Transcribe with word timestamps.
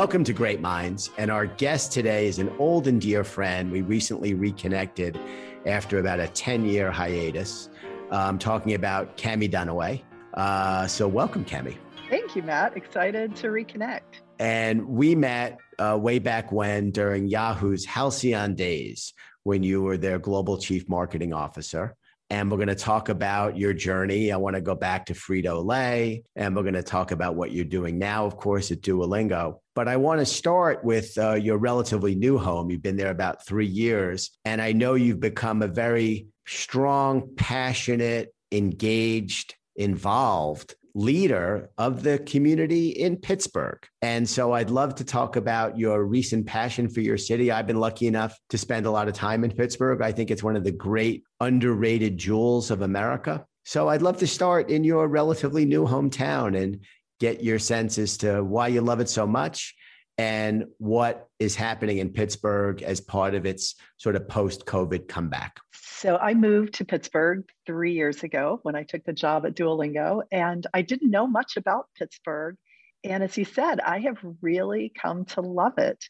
Welcome 0.00 0.24
to 0.24 0.32
Great 0.32 0.62
Minds. 0.62 1.10
And 1.18 1.30
our 1.30 1.44
guest 1.44 1.92
today 1.92 2.26
is 2.26 2.38
an 2.38 2.50
old 2.58 2.86
and 2.86 2.98
dear 2.98 3.22
friend. 3.22 3.70
We 3.70 3.82
recently 3.82 4.32
reconnected 4.32 5.20
after 5.66 5.98
about 5.98 6.20
a 6.20 6.28
10 6.28 6.64
year 6.64 6.90
hiatus. 6.90 7.68
I'm 8.10 8.38
talking 8.38 8.72
about 8.72 9.18
Cami 9.18 9.52
Dunaway. 9.52 10.02
Uh, 10.32 10.86
so, 10.86 11.06
welcome, 11.06 11.44
Cami. 11.44 11.76
Thank 12.08 12.34
you, 12.34 12.42
Matt. 12.42 12.78
Excited 12.78 13.36
to 13.36 13.48
reconnect. 13.48 14.22
And 14.38 14.88
we 14.88 15.14
met 15.14 15.58
uh, 15.78 15.98
way 16.00 16.18
back 16.18 16.50
when 16.50 16.92
during 16.92 17.28
Yahoo's 17.28 17.84
Halcyon 17.84 18.54
days 18.54 19.12
when 19.42 19.62
you 19.62 19.82
were 19.82 19.98
their 19.98 20.18
global 20.18 20.56
chief 20.56 20.88
marketing 20.88 21.34
officer. 21.34 21.94
And 22.30 22.50
we're 22.50 22.58
going 22.58 22.68
to 22.68 22.74
talk 22.74 23.08
about 23.08 23.58
your 23.58 23.74
journey. 23.74 24.30
I 24.30 24.36
want 24.36 24.54
to 24.54 24.62
go 24.62 24.74
back 24.74 25.06
to 25.06 25.14
Frito 25.14 25.64
Lay, 25.64 26.22
and 26.36 26.54
we're 26.54 26.62
going 26.62 26.74
to 26.74 26.82
talk 26.82 27.10
about 27.10 27.34
what 27.34 27.50
you're 27.50 27.64
doing 27.64 27.98
now, 27.98 28.24
of 28.24 28.36
course, 28.36 28.70
at 28.70 28.80
Duolingo. 28.80 29.58
But 29.74 29.88
I 29.88 29.96
want 29.96 30.20
to 30.20 30.26
start 30.26 30.84
with 30.84 31.18
uh, 31.18 31.34
your 31.34 31.58
relatively 31.58 32.14
new 32.14 32.38
home. 32.38 32.70
You've 32.70 32.82
been 32.82 32.96
there 32.96 33.10
about 33.10 33.44
three 33.44 33.66
years, 33.66 34.30
and 34.44 34.62
I 34.62 34.72
know 34.72 34.94
you've 34.94 35.20
become 35.20 35.62
a 35.62 35.66
very 35.66 36.28
strong, 36.46 37.34
passionate, 37.36 38.32
engaged, 38.52 39.56
involved 39.76 40.74
leader 40.94 41.70
of 41.78 42.02
the 42.02 42.18
community 42.20 42.90
in 42.90 43.16
Pittsburgh. 43.16 43.78
And 44.02 44.28
so 44.28 44.52
I'd 44.52 44.70
love 44.70 44.94
to 44.96 45.04
talk 45.04 45.36
about 45.36 45.78
your 45.78 46.04
recent 46.04 46.46
passion 46.46 46.88
for 46.88 47.00
your 47.00 47.18
city. 47.18 47.50
I've 47.50 47.66
been 47.66 47.80
lucky 47.80 48.06
enough 48.06 48.36
to 48.50 48.58
spend 48.58 48.86
a 48.86 48.90
lot 48.90 49.08
of 49.08 49.14
time 49.14 49.44
in 49.44 49.52
Pittsburgh. 49.52 50.02
I 50.02 50.12
think 50.12 50.30
it's 50.30 50.42
one 50.42 50.56
of 50.56 50.64
the 50.64 50.72
great 50.72 51.24
underrated 51.40 52.18
jewels 52.18 52.70
of 52.70 52.82
America. 52.82 53.44
So 53.64 53.88
I'd 53.88 54.02
love 54.02 54.18
to 54.18 54.26
start 54.26 54.70
in 54.70 54.84
your 54.84 55.06
relatively 55.08 55.64
new 55.64 55.86
hometown 55.86 56.60
and 56.60 56.80
get 57.20 57.44
your 57.44 57.58
sense 57.58 57.98
as 57.98 58.16
to 58.18 58.42
why 58.42 58.68
you 58.68 58.80
love 58.80 59.00
it 59.00 59.08
so 59.08 59.26
much 59.26 59.74
and 60.20 60.66
what 60.76 61.30
is 61.38 61.56
happening 61.56 61.96
in 61.96 62.10
Pittsburgh 62.10 62.82
as 62.82 63.00
part 63.00 63.34
of 63.34 63.46
its 63.46 63.74
sort 63.96 64.16
of 64.16 64.28
post 64.28 64.66
COVID 64.66 65.08
comeback. 65.08 65.56
So 65.72 66.18
I 66.18 66.34
moved 66.34 66.74
to 66.74 66.84
Pittsburgh 66.84 67.42
three 67.64 67.94
years 67.94 68.22
ago 68.22 68.60
when 68.62 68.76
I 68.76 68.82
took 68.82 69.02
the 69.04 69.14
job 69.14 69.46
at 69.46 69.54
Duolingo, 69.54 70.20
and 70.30 70.66
I 70.74 70.82
didn't 70.82 71.10
know 71.10 71.26
much 71.26 71.56
about 71.56 71.86
Pittsburgh. 71.98 72.56
And 73.02 73.22
as 73.22 73.38
you 73.38 73.46
said, 73.46 73.80
I 73.80 74.00
have 74.00 74.18
really 74.42 74.92
come 74.94 75.24
to 75.36 75.40
love 75.40 75.78
it. 75.78 76.04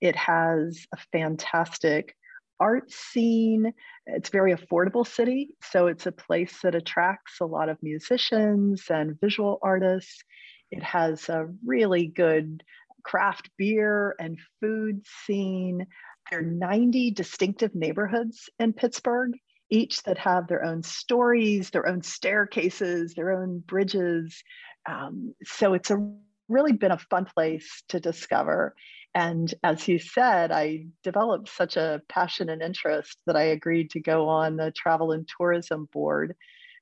It 0.00 0.14
has 0.14 0.86
a 0.94 0.98
fantastic 1.10 2.14
art 2.60 2.92
scene. 2.92 3.72
It's 4.06 4.28
a 4.28 4.32
very 4.32 4.54
affordable 4.54 5.04
city. 5.04 5.56
So 5.72 5.88
it's 5.88 6.06
a 6.06 6.12
place 6.12 6.60
that 6.62 6.76
attracts 6.76 7.40
a 7.40 7.46
lot 7.46 7.68
of 7.68 7.82
musicians 7.82 8.84
and 8.90 9.20
visual 9.20 9.58
artists. 9.60 10.22
It 10.70 10.84
has 10.84 11.28
a 11.28 11.48
really 11.64 12.06
good 12.06 12.62
craft 13.06 13.50
beer 13.56 14.16
and 14.18 14.38
food 14.60 15.00
scene. 15.24 15.86
There 16.30 16.40
are 16.40 16.42
90 16.42 17.12
distinctive 17.12 17.74
neighborhoods 17.74 18.50
in 18.58 18.72
Pittsburgh, 18.72 19.32
each 19.70 20.02
that 20.02 20.18
have 20.18 20.48
their 20.48 20.64
own 20.64 20.82
stories, 20.82 21.70
their 21.70 21.86
own 21.86 22.02
staircases, 22.02 23.14
their 23.14 23.30
own 23.30 23.60
bridges. 23.60 24.42
Um, 24.88 25.34
so 25.44 25.74
it's 25.74 25.90
a 25.90 26.10
really 26.48 26.72
been 26.72 26.92
a 26.92 26.98
fun 26.98 27.26
place 27.26 27.82
to 27.88 28.00
discover. 28.00 28.74
And 29.14 29.52
as 29.62 29.86
you 29.88 29.98
said, 29.98 30.52
I 30.52 30.86
developed 31.02 31.48
such 31.48 31.76
a 31.76 32.02
passion 32.08 32.48
and 32.48 32.60
interest 32.60 33.18
that 33.26 33.36
I 33.36 33.44
agreed 33.44 33.90
to 33.90 34.00
go 34.00 34.28
on 34.28 34.56
the 34.56 34.72
travel 34.72 35.12
and 35.12 35.28
tourism 35.38 35.88
board 35.92 36.34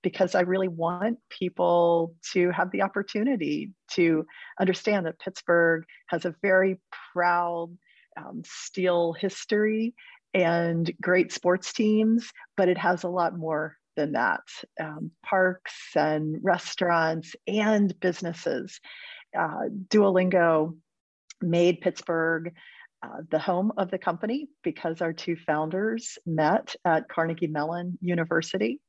because 0.04 0.34
I 0.34 0.42
really 0.42 0.68
want 0.68 1.18
people 1.30 2.14
to 2.34 2.50
have 2.50 2.70
the 2.70 2.82
opportunity 2.82 3.72
to 3.92 4.26
understand 4.60 5.06
that 5.06 5.18
Pittsburgh 5.18 5.84
has 6.08 6.26
a 6.26 6.34
very 6.42 6.78
proud 7.12 7.76
um, 8.16 8.42
steel 8.44 9.14
history 9.14 9.94
and 10.34 10.92
great 11.00 11.32
sports 11.32 11.72
teams, 11.72 12.30
but 12.56 12.68
it 12.68 12.76
has 12.76 13.02
a 13.02 13.08
lot 13.08 13.36
more 13.36 13.76
than 13.96 14.12
that 14.12 14.42
um, 14.78 15.10
parks 15.24 15.74
and 15.96 16.36
restaurants 16.42 17.34
and 17.48 17.98
businesses. 18.00 18.78
Uh, 19.36 19.68
Duolingo 19.88 20.76
made 21.40 21.80
Pittsburgh 21.80 22.52
uh, 23.02 23.22
the 23.30 23.38
home 23.38 23.72
of 23.78 23.90
the 23.90 23.98
company 23.98 24.48
because 24.62 25.00
our 25.00 25.12
two 25.14 25.36
founders 25.36 26.18
met 26.26 26.76
at 26.84 27.08
Carnegie 27.08 27.46
Mellon 27.46 27.98
University 28.02 28.80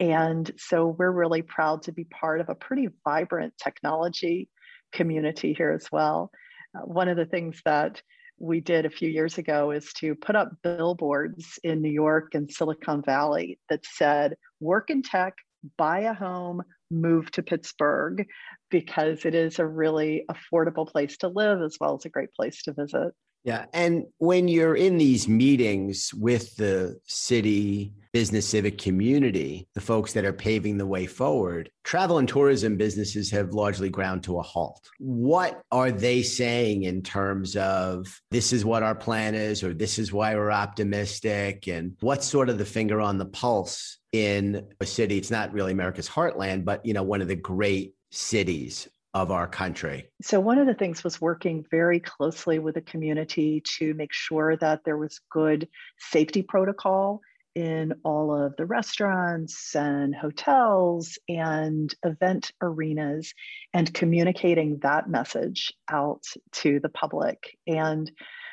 and 0.00 0.50
so 0.56 0.96
we're 0.98 1.12
really 1.12 1.42
proud 1.42 1.82
to 1.82 1.92
be 1.92 2.04
part 2.04 2.40
of 2.40 2.48
a 2.48 2.54
pretty 2.54 2.88
vibrant 3.04 3.52
technology 3.62 4.48
community 4.92 5.52
here 5.52 5.72
as 5.72 5.86
well. 5.92 6.30
Uh, 6.74 6.80
one 6.86 7.08
of 7.08 7.18
the 7.18 7.26
things 7.26 7.60
that 7.66 8.02
we 8.38 8.60
did 8.60 8.86
a 8.86 8.90
few 8.90 9.10
years 9.10 9.36
ago 9.36 9.70
is 9.70 9.92
to 9.92 10.14
put 10.14 10.34
up 10.34 10.50
billboards 10.62 11.58
in 11.62 11.82
New 11.82 11.92
York 11.92 12.34
and 12.34 12.50
Silicon 12.50 13.02
Valley 13.02 13.58
that 13.68 13.84
said, 13.84 14.34
work 14.60 14.88
in 14.88 15.02
tech, 15.02 15.34
buy 15.76 16.00
a 16.00 16.14
home, 16.14 16.62
move 16.90 17.30
to 17.32 17.42
Pittsburgh, 17.42 18.26
because 18.70 19.26
it 19.26 19.34
is 19.34 19.58
a 19.58 19.66
really 19.66 20.24
affordable 20.30 20.88
place 20.88 21.18
to 21.18 21.28
live 21.28 21.60
as 21.60 21.76
well 21.78 21.96
as 21.96 22.06
a 22.06 22.10
great 22.10 22.32
place 22.32 22.62
to 22.62 22.72
visit. 22.72 23.12
Yeah. 23.44 23.64
And 23.72 24.04
when 24.18 24.48
you're 24.48 24.76
in 24.76 24.98
these 24.98 25.26
meetings 25.26 26.12
with 26.12 26.56
the 26.56 26.98
city 27.06 27.94
business 28.12 28.46
civic 28.46 28.76
community, 28.76 29.68
the 29.74 29.80
folks 29.80 30.12
that 30.12 30.24
are 30.24 30.32
paving 30.32 30.76
the 30.76 30.86
way 30.86 31.06
forward, 31.06 31.70
travel 31.84 32.18
and 32.18 32.28
tourism 32.28 32.76
businesses 32.76 33.30
have 33.30 33.54
largely 33.54 33.88
ground 33.88 34.22
to 34.24 34.38
a 34.38 34.42
halt. 34.42 34.88
What 34.98 35.62
are 35.70 35.90
they 35.90 36.22
saying 36.22 36.82
in 36.82 37.02
terms 37.02 37.56
of 37.56 38.20
this 38.30 38.52
is 38.52 38.64
what 38.64 38.82
our 38.82 38.94
plan 38.94 39.34
is, 39.34 39.62
or 39.62 39.72
this 39.72 39.98
is 39.98 40.12
why 40.12 40.34
we're 40.34 40.50
optimistic? 40.50 41.68
And 41.68 41.96
what's 42.00 42.26
sort 42.26 42.50
of 42.50 42.58
the 42.58 42.64
finger 42.64 43.00
on 43.00 43.16
the 43.16 43.26
pulse 43.26 43.98
in 44.12 44.66
a 44.80 44.86
city? 44.86 45.16
It's 45.16 45.30
not 45.30 45.52
really 45.52 45.72
America's 45.72 46.08
heartland, 46.08 46.64
but 46.64 46.84
you 46.84 46.92
know, 46.92 47.04
one 47.04 47.22
of 47.22 47.28
the 47.28 47.36
great 47.36 47.94
cities 48.10 48.88
of 49.14 49.30
our 49.30 49.46
country? 49.46 50.08
So, 50.22 50.40
one 50.40 50.58
of 50.58 50.66
the 50.66 50.74
things 50.74 51.02
was 51.02 51.20
working 51.20 51.64
very 51.70 52.00
closely 52.00 52.58
with 52.58 52.74
the 52.74 52.80
community 52.80 53.62
to 53.78 53.94
make 53.94 54.12
sure 54.12 54.56
that 54.56 54.84
there 54.84 54.98
was 54.98 55.20
good 55.30 55.68
safety 55.98 56.42
protocol 56.42 57.20
in 57.54 57.92
all 58.04 58.34
of 58.34 58.54
the 58.56 58.66
restaurants 58.66 59.74
and 59.74 60.14
hotels 60.14 61.18
and 61.28 61.92
event 62.04 62.52
arenas 62.62 63.34
and 63.74 63.92
communicating 63.92 64.78
that 64.82 65.08
message 65.08 65.72
out 65.90 66.22
to 66.52 66.78
the 66.80 66.88
public. 66.88 67.58
And 67.66 68.10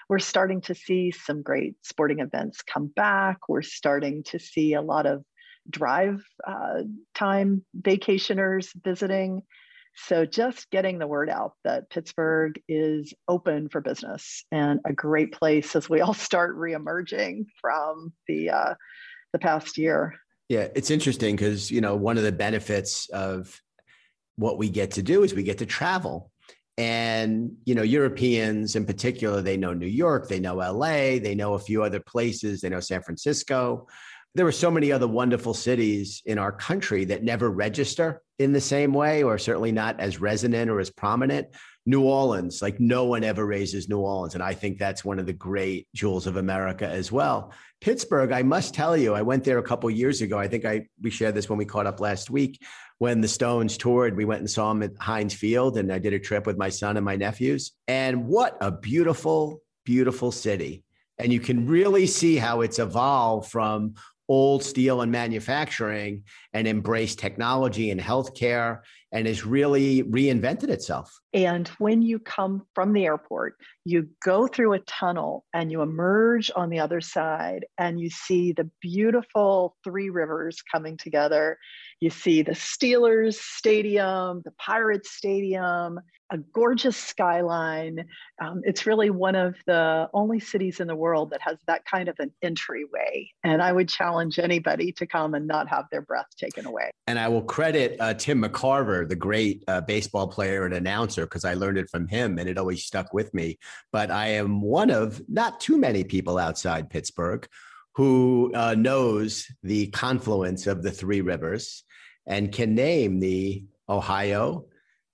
we're 0.09 0.19
starting 0.19 0.62
to 0.62 0.74
see 0.74 1.12
some 1.12 1.44
great 1.44 1.75
sporting 1.84 2.19
events 2.19 2.62
come 2.63 2.88
back. 2.88 3.50
We're 3.50 3.62
starting 3.62 4.24
to 4.24 4.39
see 4.39 4.74
a 4.74 4.81
lot 4.81 5.06
of 5.06 5.24
drive 5.69 6.24
uh, 6.47 6.84
time 7.13 7.66
vacationers 7.79 8.69
visiting. 8.84 9.44
So 9.97 10.25
just 10.25 10.69
getting 10.69 10.99
the 10.99 11.07
word 11.07 11.29
out 11.29 11.53
that 11.63 11.89
Pittsburgh 11.89 12.61
is 12.67 13.13
open 13.27 13.67
for 13.67 13.81
business 13.81 14.45
and 14.51 14.79
a 14.85 14.93
great 14.93 15.31
place 15.31 15.75
as 15.75 15.89
we 15.89 16.01
all 16.01 16.13
start 16.29 16.55
reemerging 16.57 17.45
from 17.59 18.13
the 18.27 18.51
uh, 18.51 18.73
the 19.33 19.39
past 19.39 19.77
year. 19.77 20.15
Yeah, 20.49 20.67
it's 20.75 20.91
interesting 20.91 21.35
because 21.35 21.71
you 21.71 21.81
know 21.81 21.95
one 21.95 22.17
of 22.17 22.23
the 22.23 22.31
benefits 22.31 23.09
of 23.09 23.59
what 24.35 24.57
we 24.57 24.69
get 24.69 24.91
to 24.91 25.01
do 25.01 25.23
is 25.23 25.33
we 25.33 25.43
get 25.43 25.57
to 25.57 25.65
travel. 25.65 26.31
And 26.77 27.53
you 27.65 27.73
know, 27.73 27.81
Europeans 27.81 28.75
in 28.75 28.85
particular, 28.85 29.41
they 29.41 29.57
know 29.57 29.73
New 29.73 29.88
York, 29.88 30.29
they 30.29 30.39
know 30.39 30.55
LA, 30.57 31.17
they 31.17 31.33
know 31.33 31.55
a 31.55 31.59
few 31.59 31.81
other 31.81 32.00
places, 32.00 32.61
they 32.61 32.69
know 32.69 32.79
San 32.79 33.01
Francisco 33.01 33.88
there 34.38 34.45
were 34.45 34.51
so 34.51 34.69
many 34.69 34.91
other 34.91 35.07
wonderful 35.07 35.55
cities 35.55 36.21
in 36.27 36.38
our 36.38 36.51
country 36.51 37.05
that 37.05 37.23
never 37.23 37.50
register 37.50 38.21
in 38.39 38.51
the 38.51 38.62
same 38.62 38.94
way, 38.94 39.24
or 39.24 39.38
certainly 39.38 39.72
not 39.72 40.00
as 40.00 40.22
resonant 40.22 40.69
or 40.69 40.80
as 40.80 40.89
prominent. 40.89 41.48
New 41.86 42.04
Orleans, 42.04 42.62
like 42.62 42.80
no 42.81 43.06
one 43.06 43.24
ever 43.24 43.45
raises 43.45 43.88
New 43.88 44.00
Orleans. 44.00 44.34
And 44.34 44.44
I 44.44 44.54
think 44.54 44.78
that's 44.78 45.06
one 45.06 45.19
of 45.19 45.25
the 45.25 45.34
great 45.34 45.88
jewels 45.95 46.28
of 46.28 46.36
America 46.36 46.86
as 46.86 47.12
well. 47.13 47.54
Pittsburgh, 47.80 48.34
I 48.34 48.44
must 48.44 48.74
tell 48.74 48.98
you, 48.98 49.13
I 49.13 49.22
went 49.22 49.45
there 49.45 49.57
a 49.57 49.63
couple 49.63 49.89
years 49.89 50.22
ago. 50.22 50.38
I 50.38 50.48
think 50.50 50.66
I 50.66 50.88
we 51.01 51.10
shared 51.10 51.34
this 51.34 51.48
when 51.48 51.57
we 51.57 51.66
caught 51.66 51.88
up 51.88 52.00
last 52.00 52.30
week 52.30 52.60
when 52.98 53.22
the 53.22 53.28
Stones 53.28 53.78
toured. 53.78 54.18
We 54.18 54.25
went 54.25 54.42
and 54.42 54.50
saw 54.50 54.69
them 54.69 54.84
at 54.84 54.92
Heinz 55.00 55.34
Field, 55.34 55.78
and 55.78 55.92
I 55.92 56.00
did 56.00 56.13
a 56.13 56.19
trip 56.19 56.45
with 56.45 56.57
my 56.57 56.69
son 56.69 56.98
and 56.98 57.06
my 57.06 57.16
nephews. 57.16 57.72
And 57.88 58.28
what 58.28 58.57
a 58.62 58.72
beautiful, 58.72 59.62
beautiful 59.86 60.31
city. 60.31 60.84
And 61.19 61.31
you 61.31 61.39
can 61.39 61.68
really 61.68 62.07
see 62.07 62.36
how 62.36 62.62
it's 62.62 62.80
evolved 62.80 63.50
from 63.50 63.95
old 64.30 64.63
steel 64.63 65.01
and 65.01 65.12
manufacturing 65.12 66.24
and 66.57 66.68
embraced 66.68 67.19
technology 67.19 67.92
and 67.92 68.01
healthcare 68.01 68.80
and 69.12 69.27
has 69.27 69.45
really 69.45 70.04
reinvented 70.04 70.69
itself. 70.69 71.18
And 71.33 71.68
when 71.77 72.01
you 72.01 72.18
come 72.18 72.63
from 72.74 72.94
the 72.94 73.06
airport, 73.06 73.56
you 73.86 74.09
go 74.24 74.48
through 74.48 74.74
a 74.74 74.80
tunnel 74.80 75.45
and 75.54 75.71
you 75.71 75.81
emerge 75.81 76.50
on 76.56 76.69
the 76.69 76.80
other 76.80 77.00
side 77.00 77.65
and 77.77 78.00
you 78.00 78.09
see 78.09 78.54
the 78.54 78.69
beautiful 78.81 79.77
three 79.83 80.09
rivers 80.09 80.62
coming 80.74 80.98
together. 80.98 81.57
You 82.01 82.09
see 82.09 82.42
the 82.42 82.51
Steelers 82.51 83.36
Stadium, 83.36 84.42
the 84.44 84.51
Pirates 84.57 85.12
Stadium, 85.12 86.00
a 86.31 86.38
gorgeous 86.38 86.98
skyline. 86.98 88.06
Um, 88.42 88.62
it's 88.65 88.86
really 88.86 89.10
one 89.10 89.36
of 89.36 89.56
the 89.65 90.10
only 90.13 90.39
cities 90.39 90.80
in 90.80 90.88
the 90.88 90.95
world 90.95 91.31
that 91.31 91.42
has 91.42 91.57
that 91.68 91.86
kind 91.86 92.10
of 92.10 92.15
an 92.19 92.33
entryway. 92.42 93.30
And 93.44 93.62
I 93.62 93.71
would 93.71 93.88
challenge 93.88 94.38
anybody 94.38 94.92
to 94.94 95.06
come 95.06 95.33
and 95.33 95.48
not 95.48 95.69
have 95.69 95.86
their 95.92 96.01
breath 96.01 96.27
taken 96.38 96.46
away. 96.65 96.91
And 97.07 97.19
I 97.19 97.27
will 97.27 97.41
credit 97.41 97.97
uh, 97.99 98.13
Tim 98.13 98.44
McCarver, 98.44 99.07
the 99.07 99.15
great 99.15 99.63
uh, 99.67 99.81
baseball 99.81 100.27
player 100.27 100.65
and 100.65 100.73
announcer, 100.73 101.25
because 101.25 101.45
I 101.45 101.53
learned 101.53 101.77
it 101.77 101.89
from 101.89 102.07
him 102.07 102.38
and 102.38 102.49
it 102.49 102.57
always 102.57 102.85
stuck 102.85 103.13
with 103.13 103.33
me. 103.33 103.57
But 103.91 104.11
I 104.11 104.27
am 104.27 104.61
one 104.61 104.89
of 104.89 105.21
not 105.29 105.59
too 105.59 105.77
many 105.77 106.03
people 106.03 106.38
outside 106.38 106.89
Pittsburgh 106.89 107.47
who 107.95 108.51
uh, 108.53 108.75
knows 108.75 109.47
the 109.63 109.88
confluence 109.88 110.67
of 110.67 110.83
the 110.83 110.91
three 110.91 111.21
rivers 111.21 111.83
and 112.27 112.51
can 112.51 112.75
name 112.75 113.19
the 113.19 113.65
Ohio, 113.89 114.65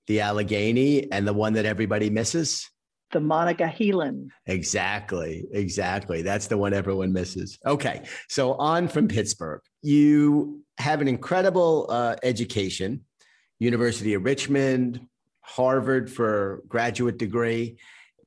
the 0.08 0.20
Allegheny, 0.20 1.12
and 1.12 1.26
the 1.26 1.34
one 1.34 1.54
that 1.54 1.66
everybody 1.66 2.10
misses? 2.10 2.70
The 3.14 3.20
Monongahela. 3.20 4.12
Exactly, 4.48 5.46
exactly. 5.52 6.24
That's 6.24 6.48
the 6.48 6.58
one 6.58 6.74
everyone 6.74 7.14
misses. 7.14 7.60
Okay, 7.66 8.02
so 8.28 8.54
on 8.56 8.88
from 8.88 9.08
Pittsburgh. 9.08 9.62
You 9.84 10.64
have 10.80 11.00
an 11.00 11.08
incredible 11.08 11.86
uh, 11.90 12.16
education, 12.24 13.06
University 13.60 14.16
of 14.16 14.26
Richmond, 14.26 15.08
Harvard 15.42 16.12
for 16.12 16.64
graduate 16.68 17.20
degree, 17.20 17.78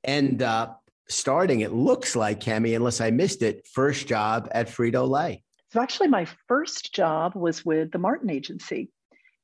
end 0.05 0.41
up 0.43 0.83
starting, 1.09 1.61
it 1.61 1.73
looks 1.73 2.15
like, 2.15 2.41
Cami, 2.41 2.77
unless 2.77 3.01
I 3.01 3.11
missed 3.11 3.43
it, 3.43 3.67
first 3.67 4.07
job 4.07 4.49
at 4.53 4.69
Frito 4.69 5.09
Lay. 5.09 5.43
So 5.73 5.81
actually, 5.81 6.09
my 6.09 6.27
first 6.47 6.95
job 6.95 7.35
was 7.35 7.65
with 7.65 7.91
the 7.91 7.99
Martin 7.99 8.31
Agency 8.31 8.89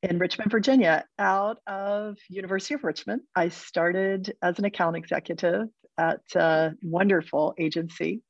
in 0.03 0.19
Richmond, 0.19 0.51
Virginia, 0.51 1.05
out 1.19 1.59
of 1.67 2.17
University 2.29 2.75
of 2.75 2.85
Richmond. 2.85 3.23
I 3.37 3.49
started 3.49 4.35
as 4.43 4.59
an 4.59 4.65
account 4.65 4.97
executive 4.97 5.69
at 5.97 6.21
a 6.35 6.73
wonderful 6.83 7.55
agency 7.59 8.23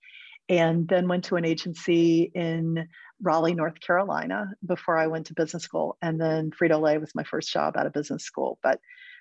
and 0.48 0.86
then 0.86 1.08
went 1.08 1.24
to 1.24 1.36
an 1.36 1.44
agency 1.44 2.30
in 2.34 2.86
Raleigh, 3.22 3.54
North 3.54 3.80
Carolina 3.80 4.50
before 4.66 4.98
I 4.98 5.06
went 5.06 5.26
to 5.28 5.34
business 5.34 5.62
school. 5.62 5.96
And 6.02 6.20
then 6.20 6.50
Frito-Lay 6.50 6.98
was 6.98 7.14
my 7.14 7.24
first 7.24 7.50
job 7.50 7.76
out 7.76 7.86
of 7.86 7.92
business 7.92 8.24
school. 8.24 8.58
But 8.62 8.78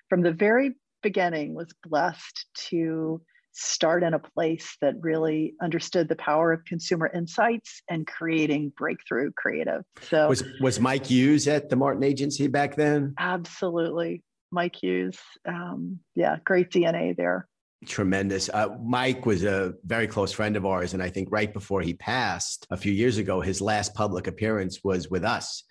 from 0.08 0.20
the 0.20 0.32
very 0.32 0.74
beginning 1.02 1.54
was 1.54 1.72
blessed 1.82 2.46
to 2.68 3.22
start 3.52 4.02
in 4.02 4.14
a 4.14 4.18
place 4.18 4.76
that 4.80 4.94
really 5.00 5.54
understood 5.62 6.08
the 6.08 6.16
power 6.16 6.52
of 6.52 6.64
consumer 6.64 7.10
insights 7.14 7.82
and 7.88 8.06
creating 8.06 8.72
breakthrough 8.76 9.30
creative. 9.32 9.82
So 10.02 10.28
was 10.28 10.44
was 10.60 10.80
Mike 10.80 11.06
Hughes 11.06 11.46
at 11.48 11.68
the 11.68 11.76
Martin 11.76 12.02
Agency 12.02 12.46
back 12.48 12.76
then? 12.76 13.14
Absolutely, 13.18 14.22
Mike 14.50 14.76
Hughes. 14.76 15.18
Um, 15.46 16.00
yeah, 16.14 16.36
great 16.44 16.70
DNA 16.70 17.16
there. 17.16 17.46
Tremendous. 17.86 18.48
Uh, 18.48 18.76
Mike 18.82 19.26
was 19.26 19.42
a 19.42 19.74
very 19.84 20.06
close 20.06 20.32
friend 20.32 20.56
of 20.56 20.64
ours, 20.64 20.94
and 20.94 21.02
I 21.02 21.10
think 21.10 21.28
right 21.30 21.52
before 21.52 21.80
he 21.80 21.94
passed 21.94 22.66
a 22.70 22.76
few 22.76 22.92
years 22.92 23.18
ago, 23.18 23.40
his 23.40 23.60
last 23.60 23.94
public 23.94 24.28
appearance 24.28 24.80
was 24.84 25.10
with 25.10 25.24
us 25.24 25.64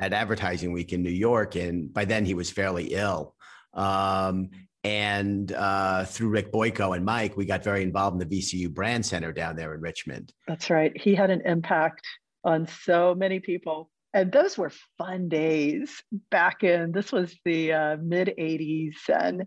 at 0.00 0.12
Advertising 0.12 0.72
Week 0.72 0.92
in 0.92 1.02
New 1.02 1.10
York, 1.10 1.56
and 1.56 1.92
by 1.92 2.04
then 2.04 2.24
he 2.24 2.34
was 2.34 2.50
fairly 2.50 2.94
ill. 2.94 3.34
Um, 3.74 4.50
and 4.84 5.52
uh, 5.52 6.04
through 6.04 6.28
Rick 6.28 6.52
Boyko 6.52 6.96
and 6.96 7.04
Mike, 7.04 7.36
we 7.36 7.44
got 7.44 7.64
very 7.64 7.82
involved 7.82 8.20
in 8.20 8.28
the 8.28 8.38
VCU 8.38 8.72
Brand 8.72 9.04
Center 9.04 9.32
down 9.32 9.56
there 9.56 9.74
in 9.74 9.80
Richmond. 9.80 10.32
That's 10.46 10.70
right. 10.70 10.92
He 10.98 11.14
had 11.14 11.30
an 11.30 11.42
impact 11.44 12.06
on 12.44 12.66
so 12.66 13.14
many 13.14 13.40
people. 13.40 13.90
And 14.14 14.32
those 14.32 14.56
were 14.56 14.72
fun 14.96 15.28
days 15.28 16.02
back 16.30 16.64
in, 16.64 16.92
this 16.92 17.12
was 17.12 17.36
the 17.44 17.72
uh, 17.72 17.96
mid 18.00 18.34
80s. 18.38 18.94
And 19.08 19.44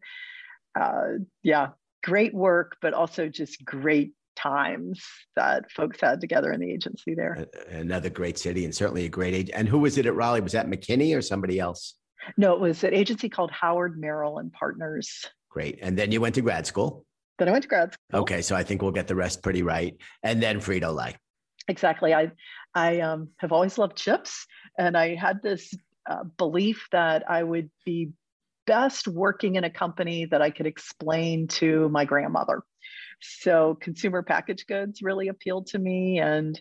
uh, 0.80 1.24
yeah, 1.44 1.70
great 2.04 2.34
work, 2.34 2.78
but 2.82 2.94
also 2.94 3.28
just 3.28 3.64
great 3.66 4.14
times 4.36 5.04
that 5.36 5.72
folks 5.72 6.02
had 6.02 6.22
together 6.22 6.52
in 6.52 6.60
the 6.60 6.72
agency 6.72 7.16
there. 7.16 7.48
Another 7.70 8.10
great 8.10 8.38
city 8.38 8.66
and 8.66 8.74
certainly 8.74 9.06
a 9.06 9.10
great 9.10 9.34
age. 9.34 9.50
And 9.54 9.68
who 9.68 9.80
was 9.80 9.98
it 9.98 10.06
at 10.06 10.16
Raleigh? 10.16 10.42
Was 10.42 10.54
that 10.54 10.68
McKinney 10.68 11.16
or 11.16 11.22
somebody 11.22 11.60
else? 11.60 11.96
No, 12.38 12.54
it 12.54 12.60
was 12.60 12.84
an 12.84 12.94
agency 12.94 13.30
called 13.30 13.52
Howard 13.52 14.00
Merrill 14.00 14.40
and 14.40 14.52
Partners. 14.52 15.26
Great. 15.50 15.80
And 15.82 15.98
then 15.98 16.12
you 16.12 16.22
went 16.22 16.36
to 16.36 16.42
grad 16.42 16.66
school. 16.66 17.06
Then 17.38 17.50
I 17.50 17.52
went 17.52 17.64
to 17.64 17.68
grad 17.68 17.94
school. 17.94 18.22
Okay, 18.22 18.42
so 18.42 18.56
I 18.56 18.64
think 18.64 18.82
we'll 18.82 18.92
get 18.92 19.08
the 19.08 19.16
rest 19.16 19.42
pretty 19.42 19.64
right. 19.64 19.96
And 20.24 20.42
then 20.42 20.60
Frito 20.60 20.94
Lay. 20.94 21.16
Exactly. 21.68 22.14
I 22.14 22.32
I 22.74 23.00
um, 23.02 23.30
have 23.38 23.52
always 23.52 23.78
loved 23.78 23.98
chips, 23.98 24.46
and 24.78 24.98
I 24.98 25.16
had 25.16 25.42
this 25.42 25.74
uh, 26.10 26.24
belief 26.38 26.88
that 26.92 27.30
I 27.30 27.44
would 27.44 27.70
be 27.86 28.12
best 28.66 29.08
working 29.08 29.56
in 29.56 29.64
a 29.64 29.70
company 29.70 30.26
that 30.26 30.42
I 30.42 30.52
could 30.52 30.66
explain 30.66 31.48
to 31.48 31.90
my 31.90 32.06
grandmother. 32.06 32.64
So 33.22 33.78
consumer 33.80 34.24
packaged 34.24 34.68
goods 34.68 35.02
really 35.02 35.28
appealed 35.28 35.68
to 35.68 35.80
me, 35.80 36.20
and 36.20 36.60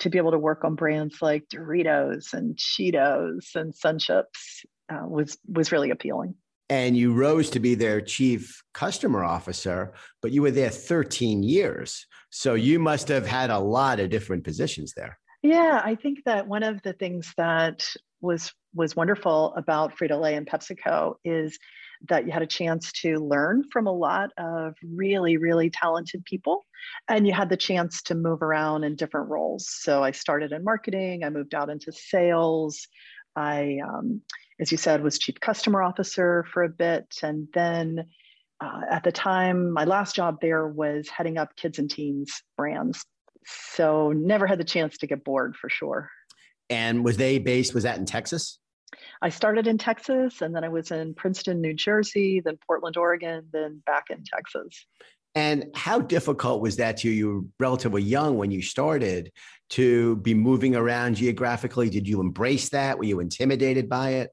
to 0.00 0.10
be 0.10 0.18
able 0.18 0.30
to 0.32 0.38
work 0.38 0.64
on 0.64 0.74
brands 0.74 1.20
like 1.20 1.48
Doritos 1.48 2.32
and 2.32 2.56
Cheetos 2.56 3.54
and 3.54 3.74
Sun 3.74 3.98
Chips 3.98 4.64
uh, 4.92 5.06
was 5.06 5.38
was 5.46 5.72
really 5.72 5.90
appealing. 5.90 6.34
And 6.68 6.96
you 6.96 7.12
rose 7.12 7.50
to 7.50 7.60
be 7.60 7.74
their 7.74 8.00
chief 8.00 8.62
customer 8.72 9.24
officer, 9.24 9.92
but 10.22 10.32
you 10.32 10.42
were 10.42 10.50
there 10.50 10.70
13 10.70 11.42
years. 11.42 12.06
So 12.30 12.54
you 12.54 12.78
must 12.78 13.08
have 13.08 13.26
had 13.26 13.50
a 13.50 13.58
lot 13.58 14.00
of 14.00 14.08
different 14.08 14.44
positions 14.44 14.94
there. 14.96 15.18
Yeah, 15.42 15.82
I 15.84 15.96
think 15.96 16.20
that 16.24 16.46
one 16.46 16.62
of 16.62 16.80
the 16.82 16.94
things 16.94 17.32
that 17.36 17.86
was 18.20 18.52
was 18.74 18.96
wonderful 18.96 19.52
about 19.56 19.96
Frito-Lay 19.98 20.34
and 20.34 20.46
PepsiCo 20.46 21.16
is 21.24 21.58
that 22.08 22.26
you 22.26 22.32
had 22.32 22.42
a 22.42 22.46
chance 22.46 22.90
to 22.92 23.18
learn 23.18 23.64
from 23.70 23.86
a 23.86 23.92
lot 23.92 24.30
of 24.38 24.74
really, 24.82 25.36
really 25.36 25.70
talented 25.70 26.24
people. 26.24 26.64
And 27.08 27.26
you 27.26 27.32
had 27.32 27.48
the 27.48 27.56
chance 27.56 28.02
to 28.02 28.14
move 28.14 28.42
around 28.42 28.84
in 28.84 28.96
different 28.96 29.28
roles. 29.28 29.68
So 29.68 30.02
I 30.02 30.10
started 30.10 30.52
in 30.52 30.64
marketing, 30.64 31.22
I 31.22 31.30
moved 31.30 31.54
out 31.54 31.70
into 31.70 31.92
sales. 31.92 32.88
I 33.36 33.78
um, 33.86 34.20
as 34.62 34.70
you 34.70 34.78
said, 34.78 35.02
was 35.02 35.18
chief 35.18 35.40
customer 35.40 35.82
officer 35.82 36.46
for 36.52 36.62
a 36.62 36.68
bit. 36.68 37.16
And 37.20 37.48
then 37.52 38.06
uh, 38.60 38.82
at 38.88 39.02
the 39.02 39.10
time, 39.10 39.72
my 39.72 39.84
last 39.84 40.14
job 40.14 40.38
there 40.40 40.68
was 40.68 41.08
heading 41.08 41.36
up 41.36 41.56
kids 41.56 41.80
and 41.80 41.90
teens 41.90 42.42
brands. 42.56 43.04
So 43.44 44.12
never 44.12 44.46
had 44.46 44.60
the 44.60 44.64
chance 44.64 44.98
to 44.98 45.08
get 45.08 45.24
bored 45.24 45.56
for 45.56 45.68
sure. 45.68 46.08
And 46.70 47.04
was 47.04 47.16
they 47.16 47.40
based, 47.40 47.74
was 47.74 47.82
that 47.82 47.98
in 47.98 48.06
Texas? 48.06 48.60
I 49.20 49.30
started 49.30 49.66
in 49.66 49.78
Texas 49.78 50.42
and 50.42 50.54
then 50.54 50.62
I 50.62 50.68
was 50.68 50.92
in 50.92 51.14
Princeton, 51.14 51.60
New 51.60 51.74
Jersey, 51.74 52.40
then 52.40 52.56
Portland, 52.64 52.96
Oregon, 52.96 53.48
then 53.52 53.82
back 53.84 54.10
in 54.10 54.22
Texas. 54.22 54.86
And 55.34 55.64
how 55.74 55.98
difficult 55.98 56.60
was 56.60 56.76
that 56.76 56.98
to 56.98 57.08
you? 57.08 57.14
You 57.14 57.34
were 57.34 57.40
relatively 57.58 58.02
young 58.02 58.38
when 58.38 58.52
you 58.52 58.62
started 58.62 59.32
to 59.70 60.16
be 60.16 60.34
moving 60.34 60.76
around 60.76 61.16
geographically. 61.16 61.90
Did 61.90 62.06
you 62.06 62.20
embrace 62.20 62.68
that? 62.68 62.96
Were 62.96 63.04
you 63.04 63.18
intimidated 63.18 63.88
by 63.88 64.10
it? 64.10 64.30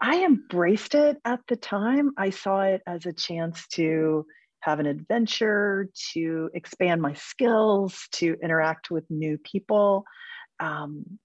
I 0.00 0.24
embraced 0.24 0.94
it 0.94 1.18
at 1.24 1.40
the 1.48 1.56
time. 1.56 2.12
I 2.16 2.30
saw 2.30 2.62
it 2.62 2.82
as 2.86 3.06
a 3.06 3.12
chance 3.12 3.66
to 3.68 4.26
have 4.60 4.80
an 4.80 4.86
adventure, 4.86 5.90
to 6.12 6.50
expand 6.54 7.00
my 7.02 7.12
skills, 7.14 8.08
to 8.12 8.36
interact 8.42 8.90
with 8.90 9.04
new 9.10 9.38
people. 9.38 10.04
Um, 10.58 11.18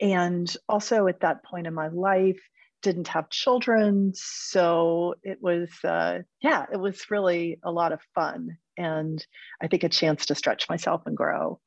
and 0.00 0.54
also 0.68 1.06
at 1.06 1.20
that 1.20 1.44
point 1.44 1.66
in 1.66 1.74
my 1.74 1.88
life, 1.88 2.40
didn't 2.82 3.08
have 3.08 3.30
children. 3.30 4.12
So 4.14 5.14
it 5.22 5.38
was, 5.40 5.70
uh, 5.82 6.20
yeah, 6.40 6.66
it 6.72 6.78
was 6.78 7.10
really 7.10 7.58
a 7.64 7.72
lot 7.72 7.92
of 7.92 8.00
fun. 8.14 8.56
And 8.76 9.24
I 9.60 9.66
think 9.66 9.82
a 9.82 9.88
chance 9.88 10.26
to 10.26 10.34
stretch 10.34 10.68
myself 10.68 11.02
and 11.06 11.16
grow. 11.16 11.58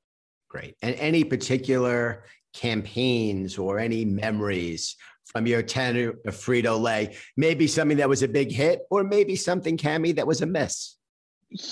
Great. 0.50 0.76
And 0.82 0.96
any 0.96 1.24
particular 1.24 2.24
campaigns 2.54 3.58
or 3.58 3.80
any 3.80 4.06
memories 4.06 4.96
from 5.32 5.48
your 5.48 5.62
tenure 5.62 6.20
of 6.26 6.36
Frito 6.36 6.80
Lay? 6.80 7.16
Maybe 7.38 7.68
something 7.68 7.98
that 7.98 8.10
was 8.10 8.24
a 8.24 8.28
big 8.28 8.52
hit, 8.52 8.82
or 8.90 9.04
maybe 9.04 9.36
something, 9.36 9.78
Cami, 9.78 10.16
that 10.16 10.28
was 10.28 10.42
a 10.42 10.46
miss. 10.46 10.98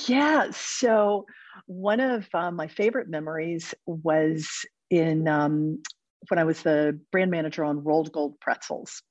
Yeah. 0.07 0.51
So 0.51 1.25
one 1.65 1.99
of 1.99 2.27
um, 2.33 2.55
my 2.55 2.67
favorite 2.67 3.09
memories 3.09 3.73
was 3.85 4.47
in 4.89 5.27
um, 5.27 5.81
when 6.27 6.39
I 6.39 6.43
was 6.43 6.61
the 6.61 6.99
brand 7.11 7.31
manager 7.31 7.63
on 7.63 7.83
Rold 7.83 8.11
Gold 8.11 8.39
pretzels, 8.39 9.01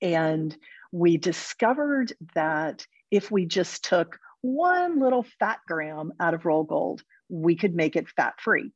and 0.00 0.56
we 0.90 1.16
discovered 1.16 2.12
that 2.34 2.86
if 3.10 3.30
we 3.30 3.46
just 3.46 3.84
took 3.84 4.18
one 4.40 5.00
little 5.00 5.24
fat 5.38 5.60
gram 5.66 6.12
out 6.18 6.34
of 6.34 6.44
Rold 6.44 6.68
Gold, 6.68 7.02
we 7.28 7.56
could 7.56 7.74
make 7.74 7.96
it 7.96 8.08
fat 8.08 8.34
free. 8.40 8.72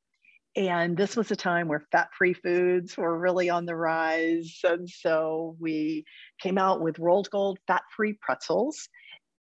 And 0.56 0.96
this 0.96 1.16
was 1.16 1.30
a 1.30 1.36
time 1.36 1.68
where 1.68 1.86
fat 1.92 2.08
free 2.16 2.32
foods 2.32 2.96
were 2.96 3.18
really 3.18 3.50
on 3.50 3.66
the 3.66 3.76
rise. 3.76 4.58
And 4.64 4.88
so 4.88 5.54
we 5.60 6.06
came 6.40 6.56
out 6.56 6.80
with 6.80 6.98
Rold 6.98 7.28
Gold 7.30 7.58
fat 7.66 7.82
free 7.94 8.14
pretzels. 8.14 8.88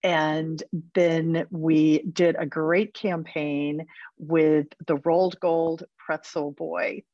And 0.03 0.61
then 0.95 1.47
we 1.51 2.03
did 2.03 2.35
a 2.37 2.47
great 2.47 2.95
campaign 2.95 3.87
with 4.19 4.67
the 4.87 4.97
Rold 4.97 5.39
Gold 5.39 5.85
pretzel 5.99 6.51
boy 6.51 7.05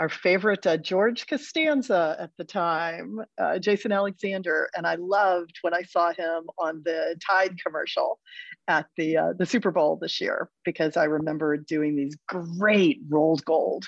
our 0.00 0.08
favorite 0.08 0.66
uh, 0.66 0.78
George 0.78 1.26
Costanza 1.26 2.16
at 2.18 2.30
the 2.38 2.44
time, 2.44 3.20
uh, 3.36 3.58
Jason 3.58 3.92
Alexander, 3.92 4.70
and 4.74 4.86
I 4.86 4.94
loved 4.94 5.58
when 5.60 5.74
I 5.74 5.82
saw 5.82 6.10
him 6.14 6.48
on 6.58 6.80
the 6.86 7.20
Tide 7.24 7.56
commercial 7.62 8.18
at 8.66 8.86
the 8.96 9.18
uh, 9.18 9.32
the 9.38 9.44
Super 9.44 9.70
Bowl 9.70 9.98
this 10.00 10.18
year 10.18 10.48
because 10.64 10.96
I 10.96 11.04
remember 11.04 11.58
doing 11.58 11.96
these 11.96 12.16
great 12.26 13.00
Rold 13.10 13.44
Gold 13.44 13.84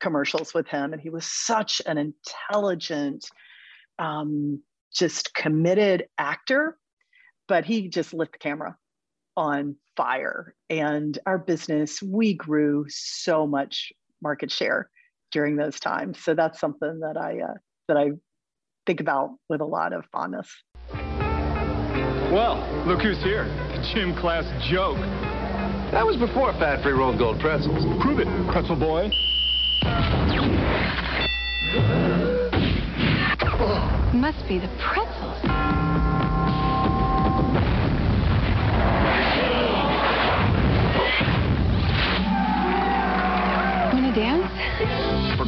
commercials 0.00 0.54
with 0.54 0.66
him, 0.66 0.94
and 0.94 1.02
he 1.02 1.10
was 1.10 1.26
such 1.26 1.82
an 1.84 1.98
intelligent, 1.98 3.26
um, 3.98 4.62
just 4.94 5.34
committed 5.34 6.06
actor, 6.16 6.78
but 7.48 7.66
he 7.66 7.88
just 7.88 8.14
lit 8.14 8.32
the 8.32 8.38
camera 8.38 8.78
on 9.36 9.76
fire, 9.94 10.54
and 10.70 11.18
our 11.26 11.36
business 11.36 12.02
we 12.02 12.32
grew 12.32 12.86
so 12.88 13.46
much 13.46 13.92
market 14.22 14.50
share 14.50 14.88
during 15.30 15.56
those 15.56 15.80
times. 15.80 16.18
So 16.22 16.34
that's 16.34 16.58
something 16.60 17.00
that 17.00 17.16
I 17.16 17.40
uh, 17.40 17.54
that 17.88 17.96
I 17.96 18.10
think 18.86 19.00
about 19.00 19.30
with 19.48 19.60
a 19.60 19.64
lot 19.66 19.92
of 19.92 20.04
fondness. 20.12 20.48
Well, 22.32 22.64
look 22.86 23.02
who's 23.02 23.22
here. 23.22 23.44
The 23.44 23.90
gym 23.92 24.14
class 24.14 24.44
joke. 24.70 24.98
That 25.90 26.06
was 26.06 26.16
before 26.16 26.52
fat-free 26.52 26.92
Rold 26.92 27.18
Gold 27.18 27.40
pretzels. 27.40 27.84
Prove 28.00 28.20
it, 28.20 28.28
pretzel 28.52 28.76
boy. 28.76 29.10
Must 34.14 34.46
be 34.46 34.58
the 34.58 34.68
pretzels. 34.78 35.89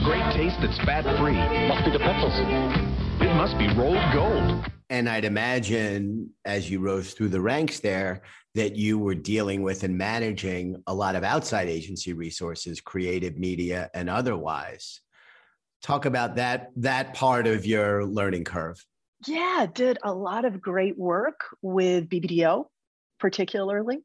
Great 0.04 0.34
taste 0.34 0.56
that's 0.60 0.76
fat 0.78 1.04
free. 1.20 1.34
Must 1.68 1.84
be 1.84 1.92
the 1.92 2.00
pretzels. 2.00 2.34
It 3.20 3.34
must 3.36 3.56
be 3.56 3.68
Rold 3.68 4.02
Gold. 4.12 4.64
And 4.90 5.08
I'd 5.08 5.24
imagine 5.24 6.30
as 6.44 6.68
you 6.68 6.80
rose 6.80 7.12
through 7.12 7.28
the 7.28 7.40
ranks 7.40 7.78
there 7.78 8.22
that 8.56 8.74
you 8.74 8.98
were 8.98 9.14
dealing 9.14 9.62
with 9.62 9.84
and 9.84 9.96
managing 9.96 10.82
a 10.88 10.92
lot 10.92 11.14
of 11.14 11.22
outside 11.22 11.68
agency 11.68 12.14
resources, 12.14 12.80
creative 12.80 13.38
media 13.38 13.90
and 13.94 14.10
otherwise. 14.10 15.00
Talk 15.82 16.04
about 16.04 16.34
that 16.34 16.70
that 16.76 17.14
part 17.14 17.46
of 17.46 17.64
your 17.64 18.04
learning 18.04 18.42
curve. 18.42 18.84
Yeah, 19.28 19.66
did 19.72 19.98
a 20.02 20.12
lot 20.12 20.44
of 20.44 20.60
great 20.60 20.98
work 20.98 21.44
with 21.62 22.08
BBDO 22.08 22.66
particularly. 23.22 24.00